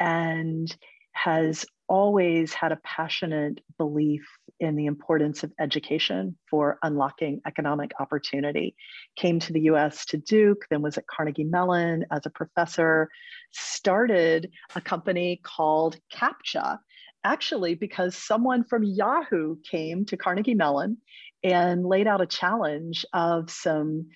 and 0.00 0.76
has 1.24 1.66
always 1.88 2.54
had 2.54 2.72
a 2.72 2.80
passionate 2.84 3.60
belief 3.76 4.22
in 4.60 4.76
the 4.76 4.86
importance 4.86 5.42
of 5.42 5.52
education 5.60 6.36
for 6.48 6.78
unlocking 6.82 7.40
economic 7.46 7.90
opportunity. 7.98 8.74
Came 9.16 9.38
to 9.40 9.52
the 9.52 9.62
US 9.62 10.04
to 10.06 10.16
Duke, 10.16 10.64
then 10.70 10.82
was 10.82 10.96
at 10.96 11.06
Carnegie 11.06 11.44
Mellon 11.44 12.06
as 12.10 12.24
a 12.24 12.30
professor, 12.30 13.08
started 13.50 14.50
a 14.74 14.80
company 14.80 15.40
called 15.42 15.98
CAPTCHA, 16.12 16.78
actually, 17.24 17.74
because 17.74 18.16
someone 18.16 18.64
from 18.64 18.82
Yahoo 18.84 19.56
came 19.68 20.04
to 20.06 20.16
Carnegie 20.16 20.54
Mellon 20.54 20.96
and 21.42 21.84
laid 21.84 22.06
out 22.06 22.22
a 22.22 22.26
challenge 22.26 23.04
of 23.12 23.50
some 23.50 24.06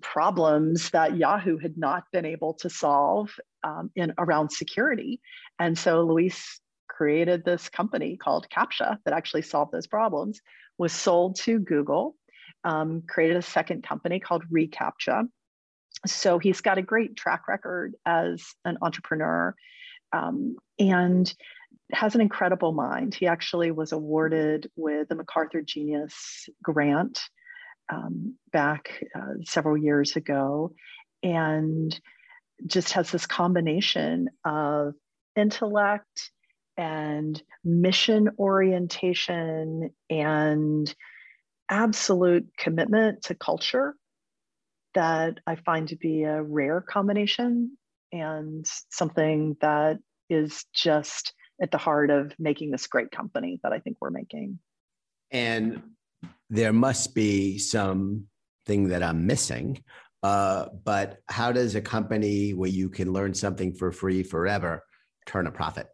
problems 0.00 0.90
that 0.90 1.16
Yahoo 1.16 1.58
had 1.58 1.76
not 1.76 2.04
been 2.12 2.24
able 2.24 2.54
to 2.54 2.70
solve 2.70 3.30
um, 3.64 3.90
in 3.96 4.12
around 4.18 4.50
security. 4.50 5.20
And 5.58 5.78
so 5.78 6.02
Luis 6.02 6.60
created 6.88 7.44
this 7.44 7.68
company 7.68 8.16
called 8.16 8.48
CAPTCHA 8.48 8.98
that 9.04 9.14
actually 9.14 9.42
solved 9.42 9.72
those 9.72 9.86
problems, 9.86 10.40
was 10.78 10.92
sold 10.92 11.36
to 11.36 11.58
Google, 11.58 12.16
um, 12.64 13.02
created 13.08 13.36
a 13.36 13.42
second 13.42 13.82
company 13.82 14.20
called 14.20 14.44
reCAPTCHA. 14.52 15.28
So 16.06 16.38
he's 16.38 16.60
got 16.60 16.78
a 16.78 16.82
great 16.82 17.16
track 17.16 17.48
record 17.48 17.94
as 18.04 18.44
an 18.64 18.78
entrepreneur 18.82 19.54
um, 20.12 20.56
and 20.78 21.32
has 21.92 22.14
an 22.14 22.20
incredible 22.20 22.72
mind. 22.72 23.14
He 23.14 23.26
actually 23.26 23.70
was 23.70 23.92
awarded 23.92 24.70
with 24.76 25.08
the 25.08 25.14
MacArthur 25.14 25.62
Genius 25.62 26.48
Grant 26.62 27.20
um, 27.88 28.34
back 28.52 29.02
uh, 29.14 29.34
several 29.44 29.76
years 29.76 30.16
ago 30.16 30.72
and 31.22 31.98
just 32.66 32.92
has 32.92 33.10
this 33.10 33.26
combination 33.26 34.28
of 34.44 34.94
intellect 35.36 36.30
and 36.76 37.40
mission 37.64 38.30
orientation 38.38 39.90
and 40.10 40.94
absolute 41.68 42.46
commitment 42.58 43.22
to 43.22 43.34
culture 43.34 43.94
that 44.94 45.38
I 45.46 45.56
find 45.56 45.88
to 45.88 45.96
be 45.96 46.22
a 46.22 46.42
rare 46.42 46.80
combination 46.80 47.76
and 48.12 48.64
something 48.90 49.56
that 49.60 49.98
is 50.30 50.64
just 50.74 51.34
at 51.60 51.70
the 51.70 51.78
heart 51.78 52.10
of 52.10 52.32
making 52.38 52.70
this 52.70 52.86
great 52.86 53.10
company 53.10 53.60
that 53.62 53.72
I 53.72 53.78
think 53.78 53.98
we're 54.00 54.10
making. 54.10 54.58
And 55.30 55.82
there 56.50 56.72
must 56.72 57.14
be 57.14 57.58
some 57.58 58.26
thing 58.66 58.88
that 58.88 59.02
I'm 59.02 59.26
missing. 59.26 59.82
Uh, 60.22 60.66
but 60.84 61.18
how 61.28 61.52
does 61.52 61.74
a 61.74 61.80
company 61.80 62.52
where 62.52 62.70
you 62.70 62.88
can 62.88 63.12
learn 63.12 63.34
something 63.34 63.74
for 63.74 63.92
free 63.92 64.22
forever 64.22 64.82
turn 65.26 65.46
a 65.46 65.52
profit? 65.52 65.88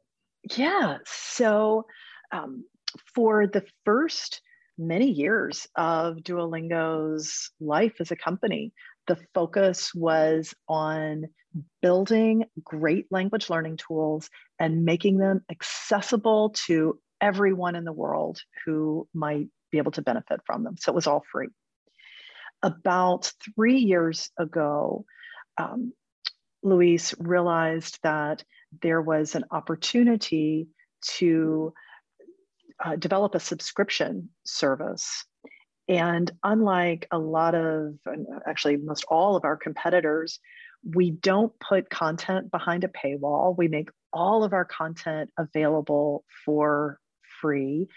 Yeah. 0.56 0.98
So 1.06 1.86
um, 2.30 2.64
for 3.14 3.46
the 3.46 3.64
first 3.84 4.40
many 4.78 5.10
years 5.10 5.66
of 5.76 6.16
Duolingo's 6.18 7.50
life 7.60 7.94
as 8.00 8.10
a 8.10 8.16
company, 8.16 8.72
the 9.06 9.18
focus 9.34 9.94
was 9.94 10.54
on 10.68 11.26
building 11.80 12.44
great 12.62 13.06
language 13.10 13.50
learning 13.50 13.76
tools 13.76 14.30
and 14.58 14.84
making 14.84 15.18
them 15.18 15.44
accessible 15.50 16.50
to 16.66 16.98
everyone 17.20 17.76
in 17.76 17.84
the 17.84 17.92
world 17.92 18.40
who 18.64 19.06
might 19.14 19.48
be 19.70 19.78
able 19.78 19.92
to 19.92 20.02
benefit 20.02 20.40
from 20.46 20.64
them. 20.64 20.76
So 20.78 20.92
it 20.92 20.94
was 20.94 21.06
all 21.06 21.24
free. 21.30 21.48
About 22.62 23.32
three 23.56 23.78
years 23.78 24.30
ago, 24.38 25.04
um, 25.58 25.92
Luis 26.62 27.14
realized 27.18 27.98
that 28.02 28.44
there 28.80 29.02
was 29.02 29.34
an 29.34 29.44
opportunity 29.50 30.68
to 31.16 31.72
uh, 32.84 32.96
develop 32.96 33.34
a 33.34 33.40
subscription 33.40 34.30
service. 34.44 35.24
And 35.88 36.30
unlike 36.42 37.06
a 37.10 37.18
lot 37.18 37.54
of, 37.54 37.94
actually, 38.46 38.76
most 38.76 39.04
all 39.08 39.36
of 39.36 39.44
our 39.44 39.56
competitors, 39.56 40.38
we 40.84 41.10
don't 41.10 41.52
put 41.60 41.90
content 41.90 42.50
behind 42.50 42.84
a 42.84 42.88
paywall. 42.88 43.56
We 43.56 43.68
make 43.68 43.90
all 44.12 44.44
of 44.44 44.52
our 44.52 44.64
content 44.64 45.30
available 45.38 46.24
for 46.44 46.98
free. 47.40 47.88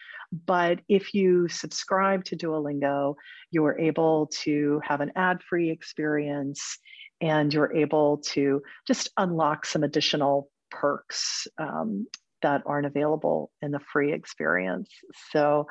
But 0.45 0.81
if 0.89 1.13
you 1.13 1.47
subscribe 1.47 2.25
to 2.25 2.35
Duolingo, 2.35 3.15
you 3.51 3.63
are 3.65 3.79
able 3.79 4.27
to 4.43 4.81
have 4.83 5.01
an 5.01 5.11
ad 5.15 5.41
free 5.43 5.69
experience 5.69 6.79
and 7.21 7.53
you're 7.53 7.73
able 7.73 8.17
to 8.17 8.61
just 8.87 9.09
unlock 9.17 9.65
some 9.65 9.83
additional 9.83 10.49
perks 10.71 11.47
um, 11.57 12.07
that 12.41 12.63
aren't 12.65 12.85
available 12.85 13.51
in 13.61 13.71
the 13.71 13.79
free 13.79 14.13
experience. 14.13 14.89
So 15.31 15.67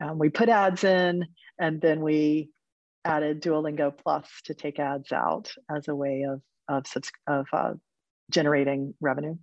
um, 0.00 0.18
we 0.18 0.28
put 0.28 0.48
ads 0.48 0.84
in 0.84 1.26
and 1.58 1.80
then 1.80 2.00
we 2.00 2.50
added 3.04 3.42
Duolingo 3.42 3.92
Plus 3.96 4.28
to 4.44 4.54
take 4.54 4.78
ads 4.78 5.12
out 5.12 5.50
as 5.74 5.88
a 5.88 5.94
way 5.94 6.26
of 6.28 6.40
of, 6.68 6.84
of 7.26 7.46
uh, 7.52 7.72
generating 8.30 8.94
revenue. 9.00 9.36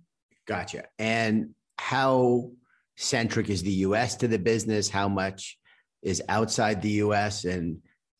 Gotcha. 0.46 0.84
And 0.98 1.54
how 1.78 2.52
centric 2.96 3.50
is 3.50 3.62
the 3.62 3.72
U.S. 3.72 4.16
to 4.16 4.28
the 4.28 4.38
business? 4.38 4.88
How 4.88 5.08
much 5.08 5.58
is 6.02 6.22
outside 6.28 6.82
the 6.82 6.90
U.S. 6.90 7.44
and 7.44 7.78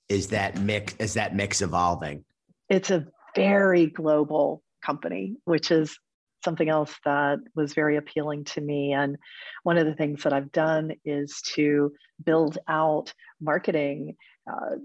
is 0.08 0.28
that 0.28 0.58
mix 0.60 0.94
is 0.98 1.14
that 1.14 1.34
mix 1.34 1.62
evolving? 1.62 2.24
It's 2.68 2.90
a 2.90 3.06
very 3.34 3.86
global 3.86 4.62
company, 4.84 5.36
which 5.44 5.70
is 5.70 5.98
something 6.46 6.68
else 6.68 6.94
that 7.04 7.40
was 7.56 7.74
very 7.74 7.96
appealing 7.96 8.44
to 8.44 8.60
me. 8.60 8.92
And 8.92 9.16
one 9.64 9.78
of 9.78 9.86
the 9.86 9.96
things 9.96 10.22
that 10.22 10.32
I've 10.32 10.52
done 10.52 10.92
is 11.04 11.42
to 11.56 11.92
build 12.24 12.56
out 12.68 13.12
marketing 13.40 14.16
uh, 14.48 14.76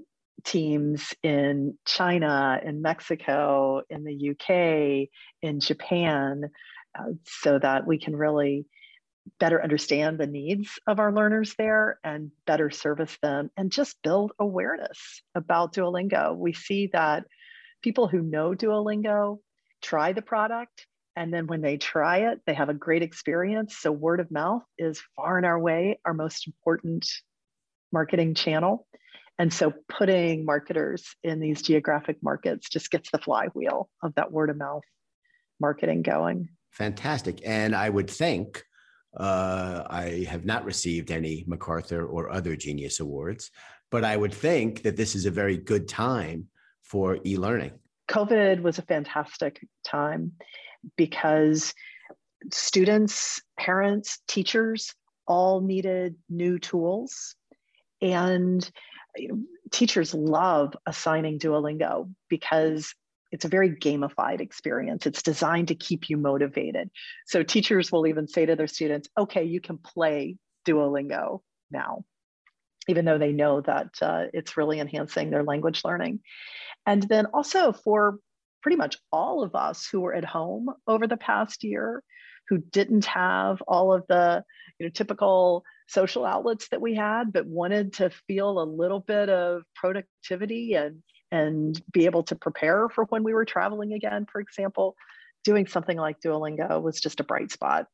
teams 0.43 1.14
in 1.22 1.78
China, 1.86 2.59
in 2.66 2.82
Mexico, 2.82 3.84
in 3.91 4.03
the 4.03 4.32
UK, 4.32 5.09
in 5.43 5.59
Japan, 5.59 6.49
uh, 6.97 7.12
so 7.43 7.59
that 7.59 7.86
we 7.86 7.99
can 7.99 8.16
really 8.16 8.66
better 9.39 9.62
understand 9.62 10.18
the 10.18 10.26
needs 10.26 10.80
of 10.88 10.99
our 10.99 11.14
learners 11.14 11.53
there 11.59 11.99
and 12.03 12.32
better 12.47 12.72
service 12.72 13.16
them 13.22 13.51
and 13.55 13.72
just 13.72 14.01
build 14.01 14.32
awareness 14.39 15.22
about 15.36 15.76
Duolingo. 15.76 16.36
We 16.36 16.53
see 16.53 16.89
that 16.93 17.26
people 17.84 18.07
who 18.07 18.24
know 18.24 18.55
Duolingo 18.55 19.38
try 19.82 20.12
the 20.14 20.24
product 20.24 20.88
and 21.16 21.34
then 21.34 21.47
when 21.47 21.62
they 21.62 21.78
try 21.78 22.32
it, 22.32 22.39
they 22.45 22.53
have 22.53 22.70
a 22.70 22.74
great 22.74 23.03
experience. 23.03 23.78
So, 23.78 23.91
word 23.91 24.20
of 24.20 24.32
mouth 24.32 24.64
is 24.78 25.01
far 25.16 25.38
and 25.38 25.45
our 25.45 25.59
way 25.59 25.99
our 26.05 26.14
most 26.14 26.47
important 26.47 27.07
marketing 27.91 28.34
channel. 28.34 28.88
And 29.38 29.53
so, 29.53 29.74
putting 29.89 30.45
marketers 30.45 31.16
in 31.24 31.39
these 31.39 31.62
geographic 31.62 32.18
markets 32.22 32.70
just 32.70 32.91
gets 32.91 33.12
the 33.12 33.18
flywheel 33.18 33.89
of 34.01 34.16
that 34.16 34.32
word 34.32 34.49
of 34.49 34.57
mouth 34.57 34.84
marketing 35.59 36.01
going. 36.01 36.49
Fantastic. 36.72 37.41
And 37.45 37.76
I 37.76 37.89
would 37.89 38.09
think 38.09 38.64
uh, 39.18 39.84
I 39.89 40.26
have 40.30 40.45
not 40.45 40.64
received 40.64 41.12
any 41.12 41.43
MacArthur 41.45 42.05
or 42.05 42.32
other 42.32 42.55
Genius 42.55 43.01
Awards, 43.01 43.51
but 43.89 44.05
I 44.05 44.16
would 44.16 44.34
think 44.34 44.84
that 44.84 44.95
this 44.95 45.16
is 45.16 45.26
a 45.26 45.32
very 45.32 45.57
good 45.57 45.89
time 45.89 46.47
for 46.82 47.20
e 47.26 47.36
learning. 47.36 47.72
COVID 48.09 48.62
was 48.62 48.78
a 48.80 48.84
fantastic 48.84 49.66
time 49.86 50.34
because 50.98 51.74
students, 52.52 53.42
parents, 53.58 54.20
teachers 54.28 54.94
all 55.28 55.62
needed 55.62 56.16
new 56.30 56.60
tools. 56.60 57.36
And 58.02 58.70
teachers 59.72 60.14
love 60.14 60.74
assigning 60.86 61.40
Duolingo 61.40 62.12
because 62.30 62.94
it's 63.32 63.46
a 63.46 63.50
very 63.50 63.70
gamified 63.72 64.42
experience. 64.42 65.06
It's 65.06 65.22
designed 65.22 65.70
to 65.70 65.76
keep 65.76 66.10
you 66.10 66.18
motivated. 66.18 66.90
So 67.28 67.44
teachers 67.44 67.92
will 67.92 68.08
even 68.08 68.28
say 68.28 68.46
to 68.46 68.56
their 68.56 68.68
students, 68.68 69.08
okay, 69.18 69.44
you 69.44 69.62
can 69.62 69.78
play 69.78 70.38
Duolingo 70.68 71.42
now, 71.70 72.04
even 72.88 73.06
though 73.06 73.18
they 73.18 73.32
know 73.32 73.62
that 73.62 73.90
uh, 74.02 74.26
it's 74.34 74.58
really 74.58 74.80
enhancing 74.80 75.30
their 75.30 75.44
language 75.44 75.82
learning. 75.86 76.20
And 76.86 77.04
then 77.04 77.28
also 77.28 77.72
for 77.72 78.18
pretty 78.62 78.78
much 78.78 78.97
all 79.12 79.43
of 79.43 79.55
us 79.55 79.88
who 79.91 80.01
were 80.01 80.14
at 80.14 80.26
home 80.26 80.70
over 80.88 81.07
the 81.07 81.18
past 81.18 81.64
year 81.64 82.03
who 82.49 82.57
didn't 82.57 83.05
have 83.05 83.62
all 83.68 83.93
of 83.93 84.05
the 84.07 84.43
you 84.80 84.86
know 84.86 84.91
typical 84.91 85.64
social 85.88 86.26
outlets 86.26 86.68
that 86.70 86.82
we 86.82 86.95
had 86.95 87.32
but 87.34 87.45
wanted 87.45 87.93
to 87.93 88.09
feel 88.28 88.62
a 88.62 88.64
little 88.64 88.99
bit 88.99 89.30
of 89.30 89.64
productivity 89.76 90.74
and 90.74 91.01
and 91.32 91.82
be 91.93 92.05
able 92.05 92.24
to 92.24 92.36
prepare 92.36 92.89
for 92.89 93.05
when 93.05 93.24
we 93.24 93.34
were 93.34 93.45
traveling 93.45 93.93
again 93.93 94.26
for 94.32 94.41
example 94.41 94.95
doing 95.43 95.66
something 95.68 95.97
like 95.97 96.20
duolingo 96.20 96.82
was 96.82 96.99
just 96.99 97.20
a 97.20 97.24
bright 97.24 97.51
spot 97.51 97.88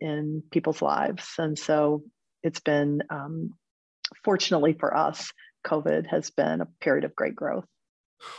in 0.00 0.42
people's 0.50 0.82
lives. 0.82 1.34
And 1.38 1.58
so 1.58 2.02
it's 2.42 2.60
been 2.60 3.02
um, 3.10 3.54
fortunately 4.24 4.72
for 4.72 4.96
us 4.96 5.32
covid 5.66 6.06
has 6.06 6.30
been 6.30 6.62
a 6.62 6.68
period 6.80 7.04
of 7.04 7.14
great 7.14 7.36
growth 7.36 7.66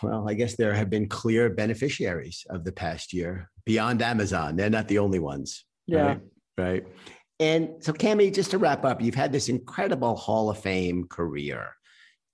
well, 0.04 0.30
I 0.30 0.34
guess 0.34 0.56
there 0.56 0.74
have 0.74 0.90
been 0.90 1.08
clear 1.08 1.50
beneficiaries 1.50 2.46
of 2.50 2.64
the 2.64 2.72
past 2.72 3.14
year 3.14 3.50
beyond 3.66 4.02
Amazon. 4.02 4.56
They're 4.56 4.70
not 4.70 4.88
the 4.88 5.00
only 5.00 5.20
ones. 5.20 5.66
Yeah. 5.88 6.06
Right. 6.06 6.22
right? 6.58 6.84
And 7.40 7.84
so, 7.84 7.92
Cami, 7.92 8.34
just 8.34 8.52
to 8.52 8.60
wrap 8.60 8.86
up, 8.86 9.02
you've 9.02 9.16
had 9.16 9.32
this 9.32 9.50
incredible 9.50 10.16
Hall 10.16 10.50
of 10.50 10.60
Fame 10.60 11.08
career 11.08 11.70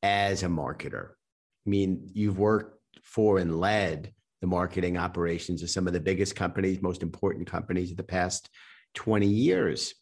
as 0.03 0.43
a 0.43 0.47
marketer. 0.47 1.11
I 1.65 1.69
mean, 1.69 2.09
you've 2.13 2.39
worked 2.39 2.77
for 3.03 3.39
and 3.39 3.59
led 3.59 4.13
the 4.41 4.47
marketing 4.47 4.97
operations 4.97 5.63
of 5.63 5.69
some 5.69 5.87
of 5.87 5.93
the 5.93 5.99
biggest 5.99 6.35
companies, 6.35 6.81
most 6.81 7.01
important 7.01 7.47
companies 7.47 7.91
of 7.91 7.97
the 7.97 8.03
past 8.03 8.49
20 8.95 9.27
years. 9.27 9.95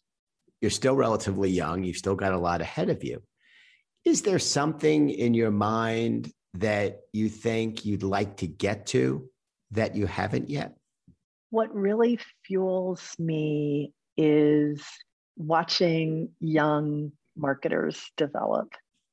You're 0.60 0.70
still 0.70 0.96
relatively 0.96 1.50
young. 1.50 1.84
You've 1.84 1.96
still 1.96 2.16
got 2.16 2.32
a 2.32 2.38
lot 2.38 2.60
ahead 2.60 2.90
of 2.90 3.04
you. 3.04 3.22
Is 4.04 4.22
there 4.22 4.38
something 4.38 5.10
in 5.10 5.34
your 5.34 5.50
mind 5.50 6.32
that 6.60 7.00
you 7.12 7.28
think 7.28 7.84
you'd 7.84 8.02
like 8.02 8.36
to 8.38 8.46
get 8.46 8.86
to 8.86 9.28
that 9.72 9.94
you 9.94 10.06
haven't 10.06 10.48
yet? 10.48 10.76
What 11.50 11.74
really 11.74 12.18
fuels 12.44 13.14
me 13.18 13.92
is 14.16 14.82
watching 15.36 16.30
young 16.40 17.12
marketers 17.36 18.10
develop. 18.16 18.68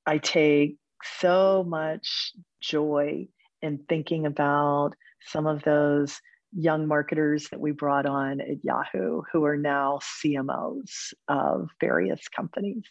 I 0.06 0.18
take 0.18 0.78
so 1.20 1.64
much 1.68 2.34
joy 2.62 3.28
in 3.62 3.80
thinking 3.90 4.26
about 4.26 4.92
some 5.28 5.48
of 5.48 5.64
those 5.64 6.20
young 6.56 6.88
marketers 6.88 7.50
that 7.50 7.60
we 7.60 7.72
brought 7.72 8.06
on 8.06 8.40
at 8.40 8.64
Yahoo 8.64 9.22
who 9.32 9.44
are 9.46 9.58
now 9.58 10.00
CMOs 10.24 11.14
of 11.28 11.70
various 11.80 12.28
companies. 12.28 12.84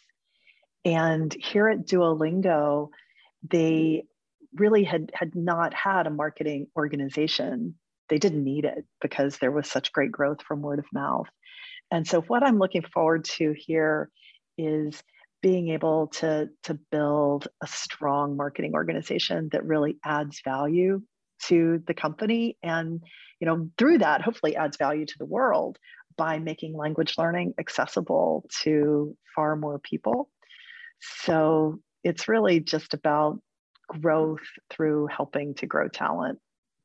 And 0.85 1.33
here 1.33 1.69
at 1.69 1.85
Duolingo, 1.85 2.89
they 3.49 4.03
really 4.57 4.83
had 4.83 5.11
had 5.13 5.35
not 5.35 5.73
had 5.73 6.07
a 6.07 6.11
marketing 6.11 6.67
organization. 6.77 7.75
They 8.09 8.17
didn't 8.17 8.43
need 8.43 8.65
it 8.65 8.85
because 9.01 9.37
there 9.37 9.51
was 9.51 9.69
such 9.69 9.91
great 9.91 10.11
growth 10.11 10.41
from 10.43 10.61
word 10.61 10.79
of 10.79 10.85
mouth. 10.93 11.27
And 11.91 12.07
so 12.07 12.21
what 12.21 12.43
i'm 12.43 12.57
looking 12.57 12.81
forward 12.81 13.25
to 13.25 13.53
here 13.57 14.09
is 14.57 15.01
being 15.41 15.69
able 15.69 16.07
to 16.07 16.49
to 16.63 16.79
build 16.91 17.47
a 17.61 17.67
strong 17.67 18.37
marketing 18.37 18.73
organization 18.73 19.49
that 19.51 19.65
really 19.65 19.97
adds 20.03 20.41
value 20.43 21.01
to 21.47 21.83
the 21.87 21.93
company 21.93 22.57
and 22.63 23.03
you 23.39 23.47
know 23.47 23.69
through 23.77 23.97
that 23.97 24.21
hopefully 24.21 24.55
adds 24.55 24.77
value 24.77 25.05
to 25.05 25.17
the 25.19 25.25
world 25.25 25.77
by 26.17 26.39
making 26.39 26.75
language 26.75 27.15
learning 27.17 27.53
accessible 27.59 28.45
to 28.63 29.15
far 29.35 29.55
more 29.55 29.79
people. 29.79 30.29
So 30.99 31.79
it's 32.03 32.27
really 32.27 32.59
just 32.59 32.93
about 32.93 33.39
growth 34.01 34.41
through 34.69 35.07
helping 35.07 35.53
to 35.55 35.65
grow 35.65 35.87
talent 35.87 36.39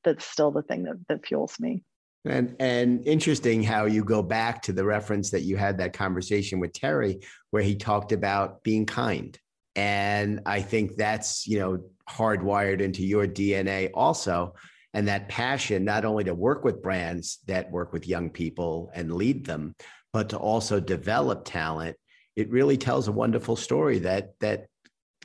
that's 0.05 0.25
still 0.25 0.51
the 0.51 0.63
thing 0.63 0.85
that, 0.85 0.97
that 1.09 1.27
fuels 1.27 1.59
me. 1.59 1.83
And 2.25 2.57
and 2.59 3.07
interesting 3.07 3.63
how 3.63 3.87
you 3.87 4.05
go 4.05 4.23
back 4.23 4.63
to 4.63 4.73
the 4.73 4.85
reference 4.85 5.31
that 5.31 5.43
you 5.43 5.57
had 5.57 5.79
that 5.79 5.93
conversation 5.93 6.61
with 6.61 6.73
Terry, 6.73 7.21
where 7.51 7.63
he 7.63 7.77
talked 7.77 8.13
about 8.13 8.63
being 8.63 8.87
kind. 8.87 9.39
And 9.77 10.41
I 10.45 10.61
think 10.61 10.97
that's, 10.97 11.47
you 11.47 11.61
know, 11.61 11.85
hardwired 12.11 12.81
into 12.81 13.05
your 13.05 13.27
DNA 13.27 13.91
also. 13.95 14.55
And 14.95 15.07
that 15.07 15.29
passion, 15.29 15.85
not 15.85 16.05
only 16.05 16.25
to 16.25 16.35
work 16.35 16.65
with 16.65 16.83
brands 16.83 17.39
that 17.47 17.71
work 17.71 17.93
with 17.93 18.09
young 18.09 18.31
people 18.31 18.91
and 18.95 19.15
lead 19.15 19.47
them, 19.47 19.77
but 20.13 20.31
to 20.31 20.39
also 20.39 20.81
develop 20.81 21.45
talent. 21.45 21.97
It 22.35 22.51
really 22.51 22.77
tells 22.77 23.07
a 23.09 23.13
wonderful 23.13 23.57
story 23.57 24.01
that 24.01 24.33
that 24.41 24.67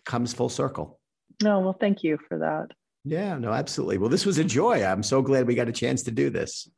comes 0.05 0.33
full 0.33 0.49
circle. 0.49 0.99
No, 1.41 1.59
well, 1.59 1.77
thank 1.79 2.03
you 2.03 2.17
for 2.27 2.39
that. 2.39 2.75
Yeah, 3.05 3.37
no, 3.37 3.51
absolutely. 3.51 3.97
Well, 3.97 4.09
this 4.09 4.25
was 4.25 4.37
a 4.37 4.43
joy. 4.43 4.83
I'm 4.83 5.03
so 5.03 5.21
glad 5.21 5.47
we 5.47 5.55
got 5.55 5.67
a 5.67 5.73
chance 5.73 6.03
to 6.03 6.11
do 6.11 6.29
this. 6.29 6.69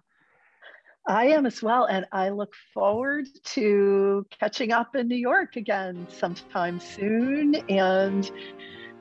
I 1.07 1.27
am 1.27 1.45
as 1.45 1.61
well. 1.61 1.85
And 1.85 2.05
I 2.11 2.29
look 2.29 2.53
forward 2.73 3.27
to 3.43 4.25
catching 4.39 4.71
up 4.71 4.95
in 4.95 5.07
New 5.07 5.15
York 5.15 5.55
again 5.55 6.07
sometime 6.09 6.79
soon 6.79 7.55
and 7.69 8.31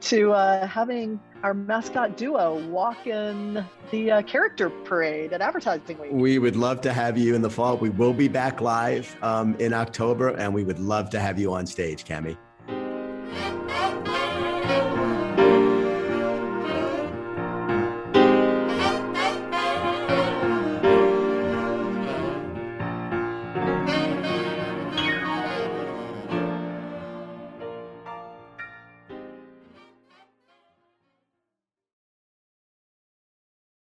to 0.03 0.33
uh, 0.33 0.67
having 0.67 1.19
our 1.43 1.55
mascot 1.55 2.19
duo 2.19 2.63
walk 2.69 3.07
in 3.07 3.65
the 3.91 4.11
uh, 4.11 4.23
character 4.23 4.69
parade 4.69 5.33
at 5.33 5.41
Advertising 5.41 5.99
Week. 5.99 6.11
We 6.13 6.39
would 6.39 6.57
love 6.57 6.83
to 6.83 6.93
have 6.93 7.17
you 7.17 7.35
in 7.35 7.41
the 7.41 7.49
fall. 7.49 7.79
We 7.79 7.89
will 7.89 8.13
be 8.13 8.29
back 8.29 8.61
live 8.61 9.17
um, 9.23 9.55
in 9.59 9.73
October 9.73 10.29
and 10.37 10.53
we 10.53 10.63
would 10.63 10.79
love 10.79 11.09
to 11.11 11.21
have 11.21 11.39
you 11.39 11.55
on 11.55 11.67
stage, 11.67 12.05
Cami. 12.05 12.37